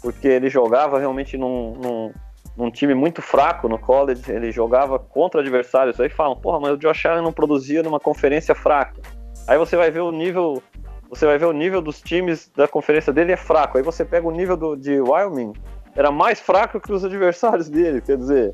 [0.06, 2.14] porque ele jogava realmente num, num,
[2.56, 6.00] num time muito fraco no college, ele jogava contra adversários.
[6.00, 9.02] Aí falam, porra, mas o Josh Allen não produzia numa conferência fraca.
[9.48, 10.62] Aí você vai ver o nível,
[11.10, 13.80] você vai ver o nível dos times da conferência dele é fraco.
[13.80, 15.54] Aí você pega o nível do, de Wyoming,
[15.96, 18.54] era mais fraco que os adversários dele, quer dizer.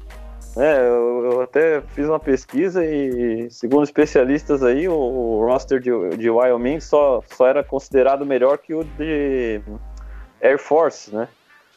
[0.55, 5.91] né, eu, eu até fiz uma pesquisa e, segundo especialistas aí, o, o roster de,
[6.15, 9.61] de Wyoming só, só era considerado melhor que o de
[10.41, 11.27] Air Force, né?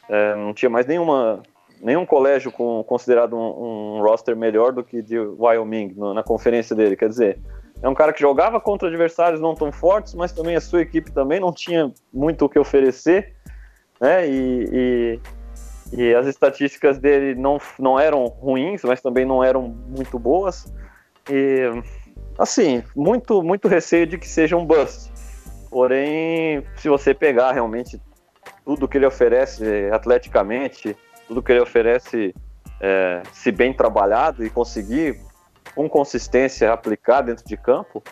[0.09, 1.43] É, não tinha mais nenhuma,
[1.81, 6.75] nenhum colégio com, considerado um, um roster melhor do que de Wyoming no- na conferência
[6.77, 6.97] dele.
[6.97, 7.39] Quer dizer,
[7.83, 11.11] é um cara que jogava contra adversários não tão fortes, mas também a sua equipe
[11.11, 13.35] também não tinha muito o que oferecer,
[14.01, 14.29] né?
[14.29, 15.21] E, e,
[15.93, 20.73] e as estatísticas dele não, não eram ruins, mas também não eram muito boas.
[21.31, 21.71] E
[22.39, 25.13] assim, muito muito receio de que seja um bust.
[25.71, 28.01] Porém, se você pegar realmente
[28.65, 30.97] tudo que ele oferece atleticamente,
[31.29, 32.35] tudo que ele oferece
[32.81, 35.21] é, se bem trabalhado e conseguir
[35.75, 38.03] com consistência aplicar dentro de campo,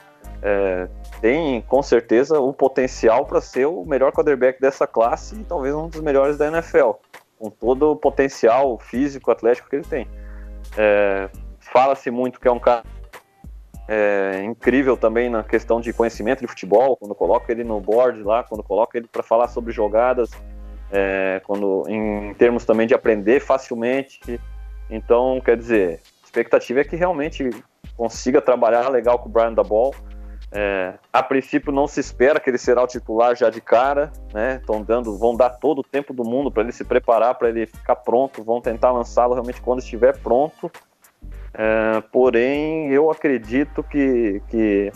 [0.42, 0.88] é,
[1.20, 5.88] tem com certeza o potencial para ser o melhor quarterback dessa classe e talvez um
[5.88, 6.92] dos melhores da NFL,
[7.38, 10.08] com todo o potencial físico, atlético que ele tem.
[10.76, 11.28] É,
[11.72, 12.82] Fala-se muito que é um cara
[13.92, 18.42] é, incrível também na questão de conhecimento de futebol, quando coloca ele no board lá,
[18.42, 20.30] quando coloca ele para falar sobre jogadas,
[20.90, 24.40] é, quando em termos também de aprender facilmente.
[24.88, 27.50] Então, quer dizer, a expectativa é que realmente
[27.94, 29.94] consiga trabalhar legal com o Brian da Ball.
[30.50, 34.56] É, a princípio não se espera que ele será o titular já de cara, né?
[34.56, 37.66] Estão dando, vão dar todo o tempo do mundo para ele se preparar, para ele
[37.66, 40.70] ficar pronto, vão tentar lançá-lo realmente quando estiver pronto.
[41.54, 44.92] É, porém, eu acredito que, que,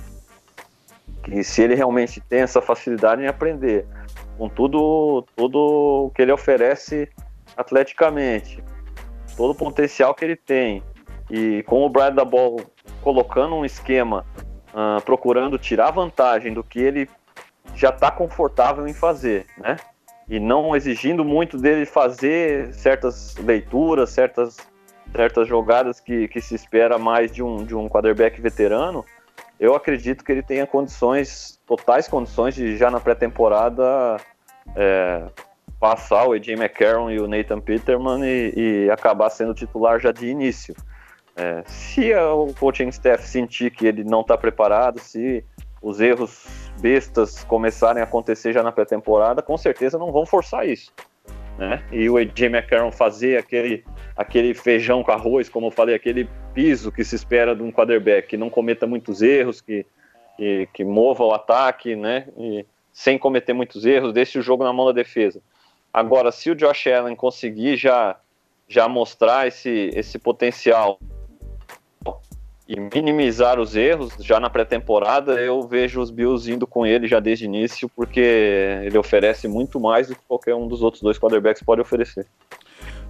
[1.23, 3.87] que se ele realmente tem essa facilidade em aprender,
[4.39, 7.09] com tudo, tudo que ele oferece
[7.57, 8.63] atleticamente,
[9.37, 10.83] todo o potencial que ele tem,
[11.31, 12.61] e com o Brad da Ball
[13.03, 14.25] colocando um esquema,
[14.75, 17.09] ah, procurando tirar vantagem do que ele
[17.75, 19.77] já está confortável em fazer, né?
[20.29, 24.57] E não exigindo muito dele fazer certas leituras, certas,
[25.13, 29.05] certas jogadas que, que se espera mais de um, de um quarterback veterano,
[29.59, 34.19] eu acredito que ele tenha condições, totais condições de já na pré-temporada
[34.75, 35.25] é,
[35.81, 40.27] passar o AJ McCarron e o Nathan Peterman e, e acabar sendo titular já de
[40.27, 40.75] início.
[41.37, 45.45] É, se o coaching staff sentir que ele não está preparado, se
[45.83, 46.47] os erros
[46.81, 50.93] bestas começarem a acontecer já na pré-temporada, com certeza não vão forçar isso.
[51.59, 51.83] Né?
[51.91, 53.85] E o AJ McCarron fazer aquele,
[54.15, 58.29] aquele feijão com arroz, como eu falei, aquele piso que se espera de um quarterback,
[58.29, 59.87] que não cometa muitos erros, que,
[60.37, 62.29] que, que mova o ataque, né?
[62.37, 65.41] E sem cometer muitos erros, deixe o jogo na mão da defesa.
[65.93, 68.17] Agora, se o Josh Allen conseguir já,
[68.69, 70.99] já mostrar esse, esse potencial
[72.69, 77.21] e minimizar os erros já na pré-temporada, eu vejo os Bills indo com ele já
[77.21, 78.21] desde o início, porque
[78.85, 82.27] ele oferece muito mais do que qualquer um dos outros dois quarterbacks pode oferecer.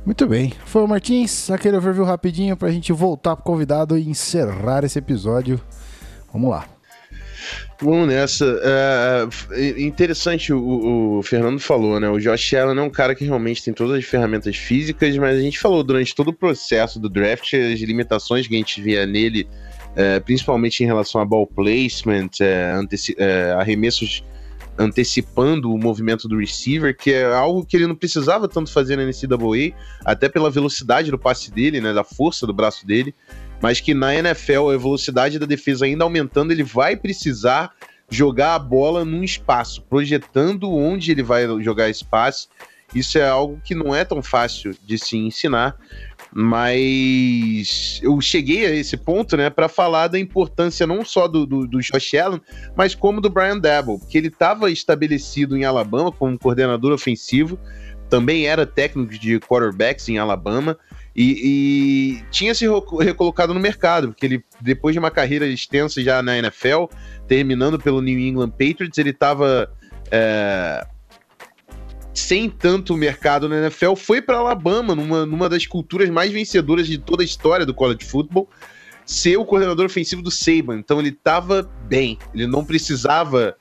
[0.05, 0.53] Muito bem.
[0.67, 5.61] Foi o Martins, aquele overview rapidinho pra gente voltar pro convidado e encerrar esse episódio.
[6.33, 6.76] Vamos lá.
[7.81, 8.45] Vamos nessa.
[8.63, 12.09] É, é, interessante o, o Fernando falou, né?
[12.09, 15.43] O Josh Allen é um cara que realmente tem todas as ferramentas físicas, mas a
[15.43, 19.47] gente falou durante todo o processo do draft as limitações que a gente via nele,
[19.95, 24.23] é, principalmente em relação a ball placement, é, anteci- é, arremessos
[24.79, 29.05] antecipando o movimento do receiver, que é algo que ele não precisava tanto fazer na
[29.05, 29.75] NCAA,
[30.05, 33.15] até pela velocidade do passe dele, né, da força do braço dele,
[33.61, 37.73] mas que na NFL a velocidade da defesa ainda aumentando, ele vai precisar
[38.09, 42.49] jogar a bola num espaço, projetando onde ele vai jogar esse passe.
[42.95, 45.77] Isso é algo que não é tão fácil de se ensinar,
[46.33, 51.67] mas eu cheguei a esse ponto, né, para falar da importância não só do, do,
[51.67, 52.41] do Josh Allen,
[52.77, 57.59] mas como do Brian Dabble, porque ele estava estabelecido em Alabama como coordenador ofensivo,
[58.09, 60.79] também era técnico de quarterbacks em Alabama,
[61.17, 66.03] e, e tinha se reco- recolocado no mercado, porque ele, depois de uma carreira extensa
[66.03, 66.85] já na NFL,
[67.27, 69.73] terminando pelo New England Patriots, ele estava
[72.13, 76.99] sem tanto mercado na NFL, foi para Alabama, numa, numa das culturas mais vencedoras de
[76.99, 78.49] toda a história do college football,
[79.05, 80.79] ser o coordenador ofensivo do Saban.
[80.79, 83.57] Então ele estava bem, ele não precisava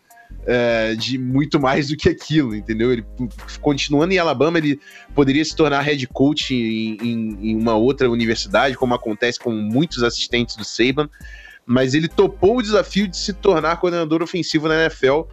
[0.46, 2.92] é, de muito mais do que aquilo, entendeu?
[2.92, 3.06] Ele
[3.62, 4.80] continuando em Alabama, ele
[5.14, 10.04] poderia se tornar head coach em, em, em uma outra universidade, como acontece com muitos
[10.04, 11.10] assistentes do Saban,
[11.66, 15.24] mas ele topou o desafio de se tornar coordenador ofensivo na NFL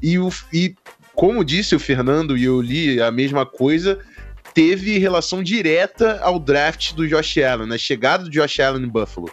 [0.00, 0.74] e, o, e
[1.14, 3.98] como disse o Fernando e eu li a mesma coisa,
[4.54, 9.30] teve relação direta ao draft do Josh Allen, na chegada do Josh Allen em Buffalo.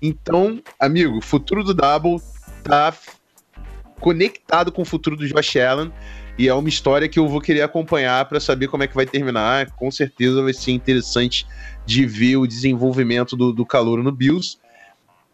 [0.00, 2.20] Então, amigo, o futuro do Double
[2.62, 2.92] tá
[4.02, 5.92] conectado com o futuro do Josh Allen
[6.36, 9.06] e é uma história que eu vou querer acompanhar para saber como é que vai
[9.06, 9.70] terminar.
[9.76, 11.46] Com certeza vai ser interessante
[11.86, 14.58] de ver o desenvolvimento do, do calor no Bills.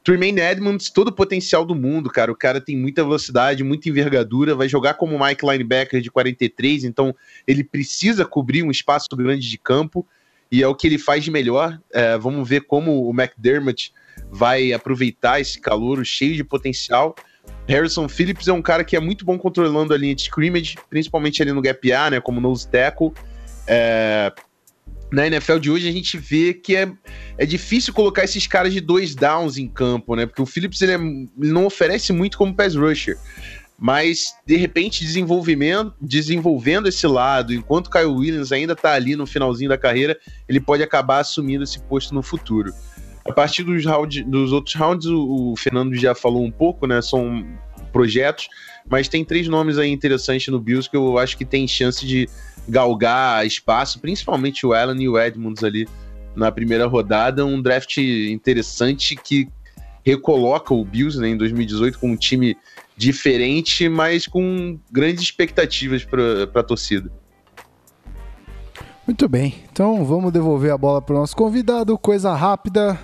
[0.04, 2.30] Tremaine Edmonds, todo o potencial do mundo, cara.
[2.30, 7.14] O cara tem muita velocidade, muita envergadura, vai jogar como Mike linebacker de 43, então
[7.46, 10.06] ele precisa cobrir um espaço grande de campo
[10.52, 11.80] e é o que ele faz de melhor.
[11.90, 13.92] É, vamos ver como o McDermott
[14.30, 17.14] vai aproveitar esse calor cheio de potencial.
[17.66, 21.42] Harrison Phillips é um cara que é muito bom controlando a linha de scrimmage, principalmente
[21.42, 23.12] ali no gap A, né, como nose tackle.
[23.66, 24.32] É,
[25.12, 26.90] na NFL de hoje a gente vê que é,
[27.36, 30.26] é difícil colocar esses caras de dois downs em campo, né?
[30.26, 33.18] Porque o Phillips ele, é, ele não oferece muito como pass rusher.
[33.80, 39.24] Mas, de repente, desenvolvimento, desenvolvendo esse lado, enquanto o Kyle Williams ainda está ali no
[39.24, 40.18] finalzinho da carreira,
[40.48, 42.72] ele pode acabar assumindo esse posto no futuro.
[43.28, 47.02] A partir dos, round, dos outros rounds, o, o Fernando já falou um pouco, né?
[47.02, 47.46] São
[47.92, 48.48] projetos,
[48.88, 52.28] mas tem três nomes aí interessantes no Bills que eu acho que tem chance de
[52.68, 55.86] galgar espaço, principalmente o Allen e o Edmonds ali
[56.36, 57.44] na primeira rodada.
[57.44, 59.48] Um draft interessante que
[60.04, 62.56] recoloca o Bills né, em 2018 com um time
[62.96, 67.10] diferente, mas com grandes expectativas para a torcida.
[69.06, 71.96] Muito bem, então vamos devolver a bola para o nosso convidado.
[71.96, 72.98] Coisa rápida.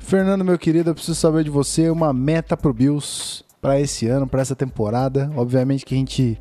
[0.00, 4.08] Fernando, meu querido, eu preciso saber de você uma meta para o Bills para esse
[4.08, 5.30] ano, para essa temporada.
[5.36, 6.40] Obviamente que a gente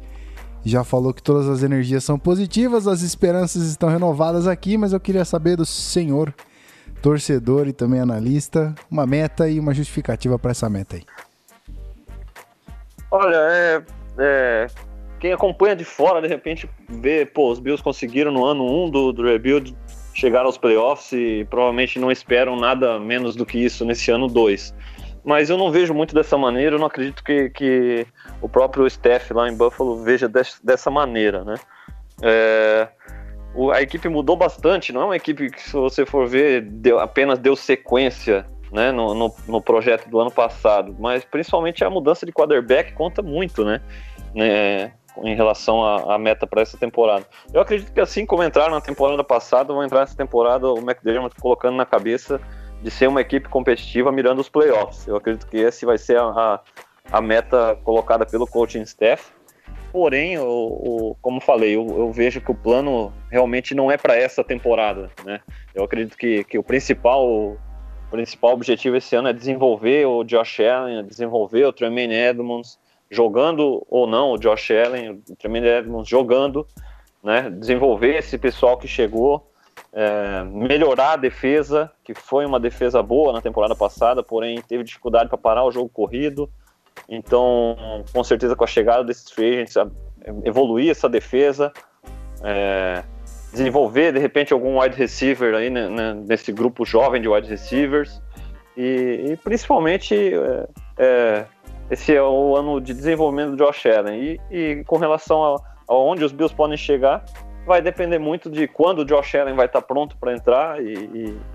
[0.65, 4.99] já falou que todas as energias são positivas, as esperanças estão renovadas aqui, mas eu
[4.99, 6.33] queria saber do senhor,
[7.01, 11.03] torcedor e também analista, uma meta e uma justificativa para essa meta aí.
[13.11, 13.83] Olha, é,
[14.17, 14.67] é,
[15.19, 18.89] quem acompanha de fora, de repente, vê, pô, os Bills conseguiram no ano 1 um
[18.89, 19.75] do, do rebuild
[20.19, 24.73] chegar aos playoffs e provavelmente não esperam nada menos do que isso nesse ano 2
[25.23, 28.07] mas eu não vejo muito dessa maneira, eu não acredito que, que
[28.41, 31.55] o próprio staff lá em Buffalo veja des, dessa maneira, né?
[32.21, 32.87] É,
[33.53, 36.99] o, a equipe mudou bastante, não é uma equipe que, se você for ver, deu,
[36.99, 42.25] apenas deu sequência né, no, no, no, projeto do ano passado, mas principalmente a mudança
[42.25, 43.81] de quarterback conta muito, né?
[44.33, 44.93] né
[45.23, 47.25] em relação à, à meta para essa temporada.
[47.53, 51.35] Eu acredito que assim como entraram na temporada passada, vão entrar nessa temporada o McDermott
[51.39, 52.39] colocando na cabeça
[52.81, 55.07] de ser uma equipe competitiva mirando os playoffs.
[55.07, 56.59] Eu acredito que esse vai ser a,
[57.11, 59.31] a meta colocada pelo coaching staff.
[59.91, 64.15] Porém, o, o como falei, eu, eu, vejo que o plano realmente não é para
[64.15, 65.09] essa temporada.
[65.25, 65.41] Né?
[65.73, 67.57] Eu acredito que, que o principal o
[68.11, 73.85] principal objetivo esse ano é desenvolver o Josh Allen, é desenvolver o Tremaine Edmonds, jogando
[73.89, 76.67] ou não o Josh Allen, o Tremaine Edmonds jogando,
[77.23, 77.49] né?
[77.49, 79.51] desenvolver esse pessoal que chegou,
[79.91, 85.29] é, melhorar a defesa, que foi uma defesa boa na temporada passada, porém teve dificuldade
[85.29, 86.49] para parar o jogo corrido.
[87.07, 89.75] Então, com certeza, com a chegada desses free agents,
[90.43, 91.71] evoluir essa defesa,
[92.43, 93.03] é,
[93.51, 98.21] desenvolver de repente algum wide receiver aí né, né, nesse grupo jovem de wide receivers
[98.77, 100.67] e, e principalmente é,
[100.97, 101.45] é,
[101.89, 106.23] esse é o ano de desenvolvimento do Josh Allen e, e com relação a, onde
[106.23, 107.23] os Bills podem chegar
[107.65, 110.93] vai depender muito de quando o Josh Allen vai estar pronto para entrar e,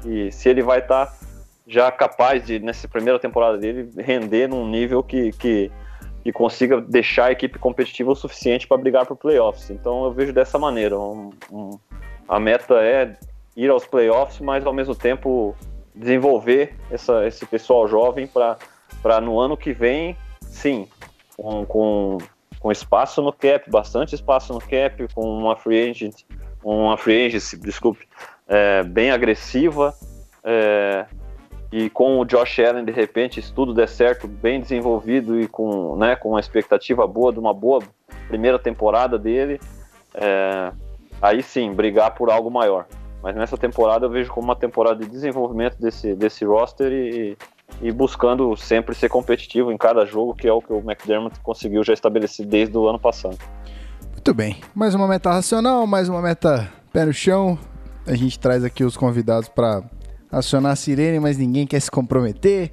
[0.05, 1.13] e, e, se ele vai estar
[1.67, 5.73] já capaz de, nessa primeira temporada dele, render num nível que, que,
[6.23, 9.71] que consiga deixar a equipe competitiva o suficiente para brigar para playoffs.
[9.71, 10.99] Então eu vejo dessa maneira.
[10.99, 11.71] Um, um,
[12.29, 13.17] a meta é
[13.57, 15.57] ir aos playoffs, mas ao mesmo tempo
[15.95, 20.17] desenvolver essa, esse pessoal jovem para no ano que vem,
[20.55, 20.89] sim,
[21.37, 22.19] com, com
[22.65, 26.23] com espaço no cap, bastante espaço no cap, com uma free agent,
[26.65, 28.09] uma free agency, desculpe,
[28.49, 29.95] é, bem agressiva,
[30.43, 31.05] é,
[31.71, 35.95] e com o Josh Allen, de repente, se tudo der certo, bem desenvolvido e com,
[35.97, 37.83] né, com uma expectativa boa de uma boa
[38.29, 39.61] primeira temporada dele,
[40.15, 40.73] é,
[41.21, 42.87] aí sim, brigar por algo maior.
[43.23, 47.37] Mas nessa temporada eu vejo como uma temporada de desenvolvimento desse, desse roster e,
[47.83, 51.83] e buscando sempre ser competitivo em cada jogo, que é o que o McDermott conseguiu
[51.85, 53.39] já estabelecer desde o ano passado.
[54.13, 54.57] Muito bem.
[54.75, 57.59] Mais uma meta racional, mais uma meta pé no chão.
[58.07, 59.83] A gente traz aqui os convidados para
[60.31, 62.73] acionar a sirene, mas ninguém quer se comprometer.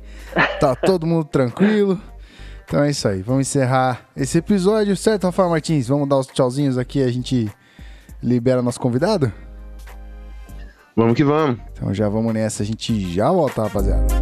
[0.59, 1.99] Tá todo mundo tranquilo.
[2.63, 3.21] Então é isso aí.
[3.21, 5.87] Vamos encerrar esse episódio, certo, Rafael Martins?
[5.87, 7.51] Vamos dar os tchauzinhos aqui, a gente
[8.23, 9.31] libera nosso convidado?
[10.95, 11.59] Vamos que vamos.
[11.73, 14.20] Então já vamos nessa, a gente já volta, rapaziada.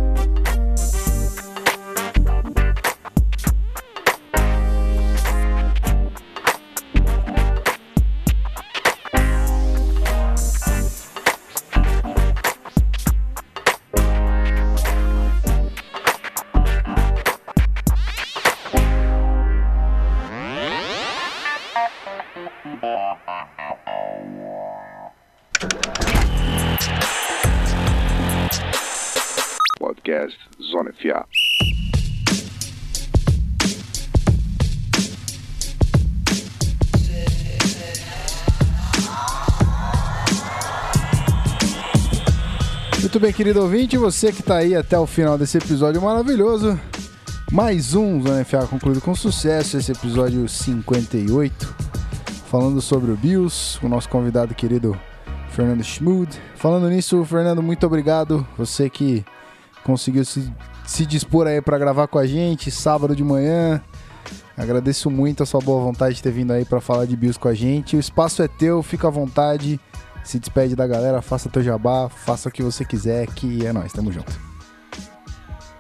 [43.20, 46.80] Muito bem, querido ouvinte, você que tá aí até o final desse episódio maravilhoso.
[47.52, 51.76] Mais um Zona FA concluído com sucesso, esse episódio 58.
[52.50, 54.98] Falando sobre o Bills, o nosso convidado querido
[55.50, 56.34] Fernando Schmud.
[56.56, 58.48] Falando nisso, Fernando, muito obrigado.
[58.58, 59.26] Você que
[59.84, 60.50] conseguiu se,
[60.86, 63.82] se dispor aí para gravar com a gente sábado de manhã.
[64.56, 67.50] Agradeço muito a sua boa vontade de ter vindo aí para falar de Bills com
[67.50, 67.98] a gente.
[67.98, 69.78] O espaço é teu, fica à vontade.
[70.24, 73.92] Se despede da galera, faça teu jabá, faça o que você quiser, que é nóis,
[73.92, 74.32] tamo junto.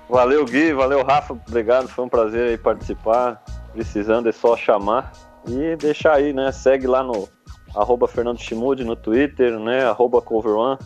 [0.10, 3.44] Valeu, Gui, valeu, Rafa, obrigado, foi um prazer aí participar.
[3.74, 5.11] Precisando é só chamar
[5.48, 6.52] e deixar aí, né?
[6.52, 7.30] Segue lá no
[7.76, 9.86] arroba Fernando Chimude no Twitter, né?
[9.86, 10.80] Arroba Cover1,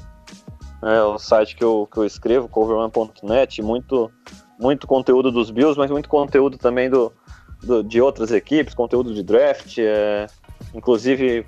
[0.83, 4.11] é o site que eu, que eu escrevo, cover1.net, muito,
[4.59, 7.13] muito conteúdo dos Bills, mas muito conteúdo também do,
[7.63, 10.27] do- de outras equipes, conteúdo de draft, é,
[10.73, 11.45] inclusive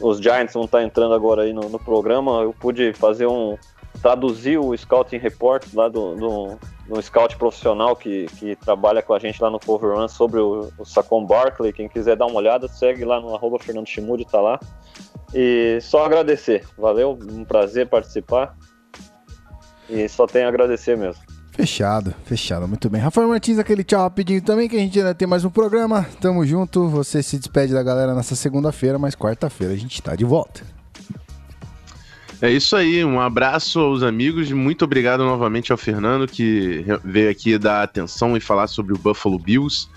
[0.00, 3.56] os Giants vão estar entrando agora aí no, no programa, eu pude fazer um,
[4.00, 9.18] traduzir o Scouting Report lá do, do, do scout profissional que, que trabalha com a
[9.18, 12.68] gente lá no Cover Run sobre o, o Saquon Barkley, quem quiser dar uma olhada,
[12.68, 14.58] segue lá no Fernando Chimude, tá lá.
[15.32, 18.56] E só agradecer, valeu, um prazer participar.
[19.88, 21.22] E só tenho a agradecer mesmo.
[21.54, 23.00] Fechado, fechado, muito bem.
[23.00, 26.04] Rafael Martins, aquele tchau rapidinho também, que a gente ainda tem mais um programa.
[26.20, 30.24] Tamo junto, você se despede da galera nessa segunda-feira, mas quarta-feira a gente tá de
[30.24, 30.62] volta.
[32.42, 37.56] É isso aí, um abraço aos amigos, muito obrigado novamente ao Fernando que veio aqui
[37.56, 39.88] dar atenção e falar sobre o Buffalo Bills.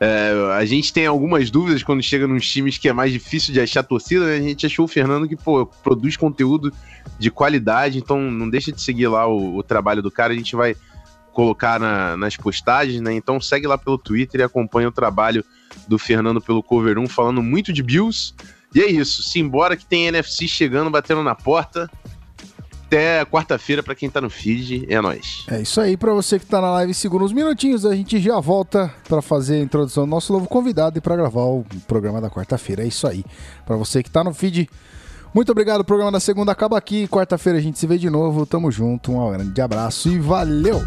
[0.00, 3.60] É, a gente tem algumas dúvidas quando chega nos times que é mais difícil de
[3.60, 4.36] achar torcida, né?
[4.36, 6.72] A gente achou o Fernando que, pô, produz conteúdo
[7.18, 10.54] de qualidade, então não deixa de seguir lá o, o trabalho do cara, a gente
[10.54, 10.76] vai
[11.38, 13.14] colocar na- nas postagens, né?
[13.14, 15.44] Então segue lá pelo Twitter e acompanha o trabalho
[15.86, 18.34] do Fernando pelo Cover 1, falando muito de Bills.
[18.74, 21.88] E é isso, simbora que tem NFC chegando, batendo na porta.
[22.86, 25.44] Até quarta-feira pra quem tá no feed, é nóis.
[25.48, 28.40] É isso aí, pra você que tá na live, segura uns minutinhos, a gente já
[28.40, 32.28] volta pra fazer a introdução do nosso novo convidado e pra gravar o programa da
[32.30, 32.82] quarta-feira.
[32.82, 33.24] É isso aí.
[33.64, 34.68] Pra você que tá no feed,
[35.34, 35.80] muito obrigado.
[35.80, 37.06] O programa da segunda acaba aqui.
[37.08, 38.46] Quarta-feira a gente se vê de novo.
[38.46, 39.12] Tamo junto.
[39.12, 40.80] Um grande abraço e valeu!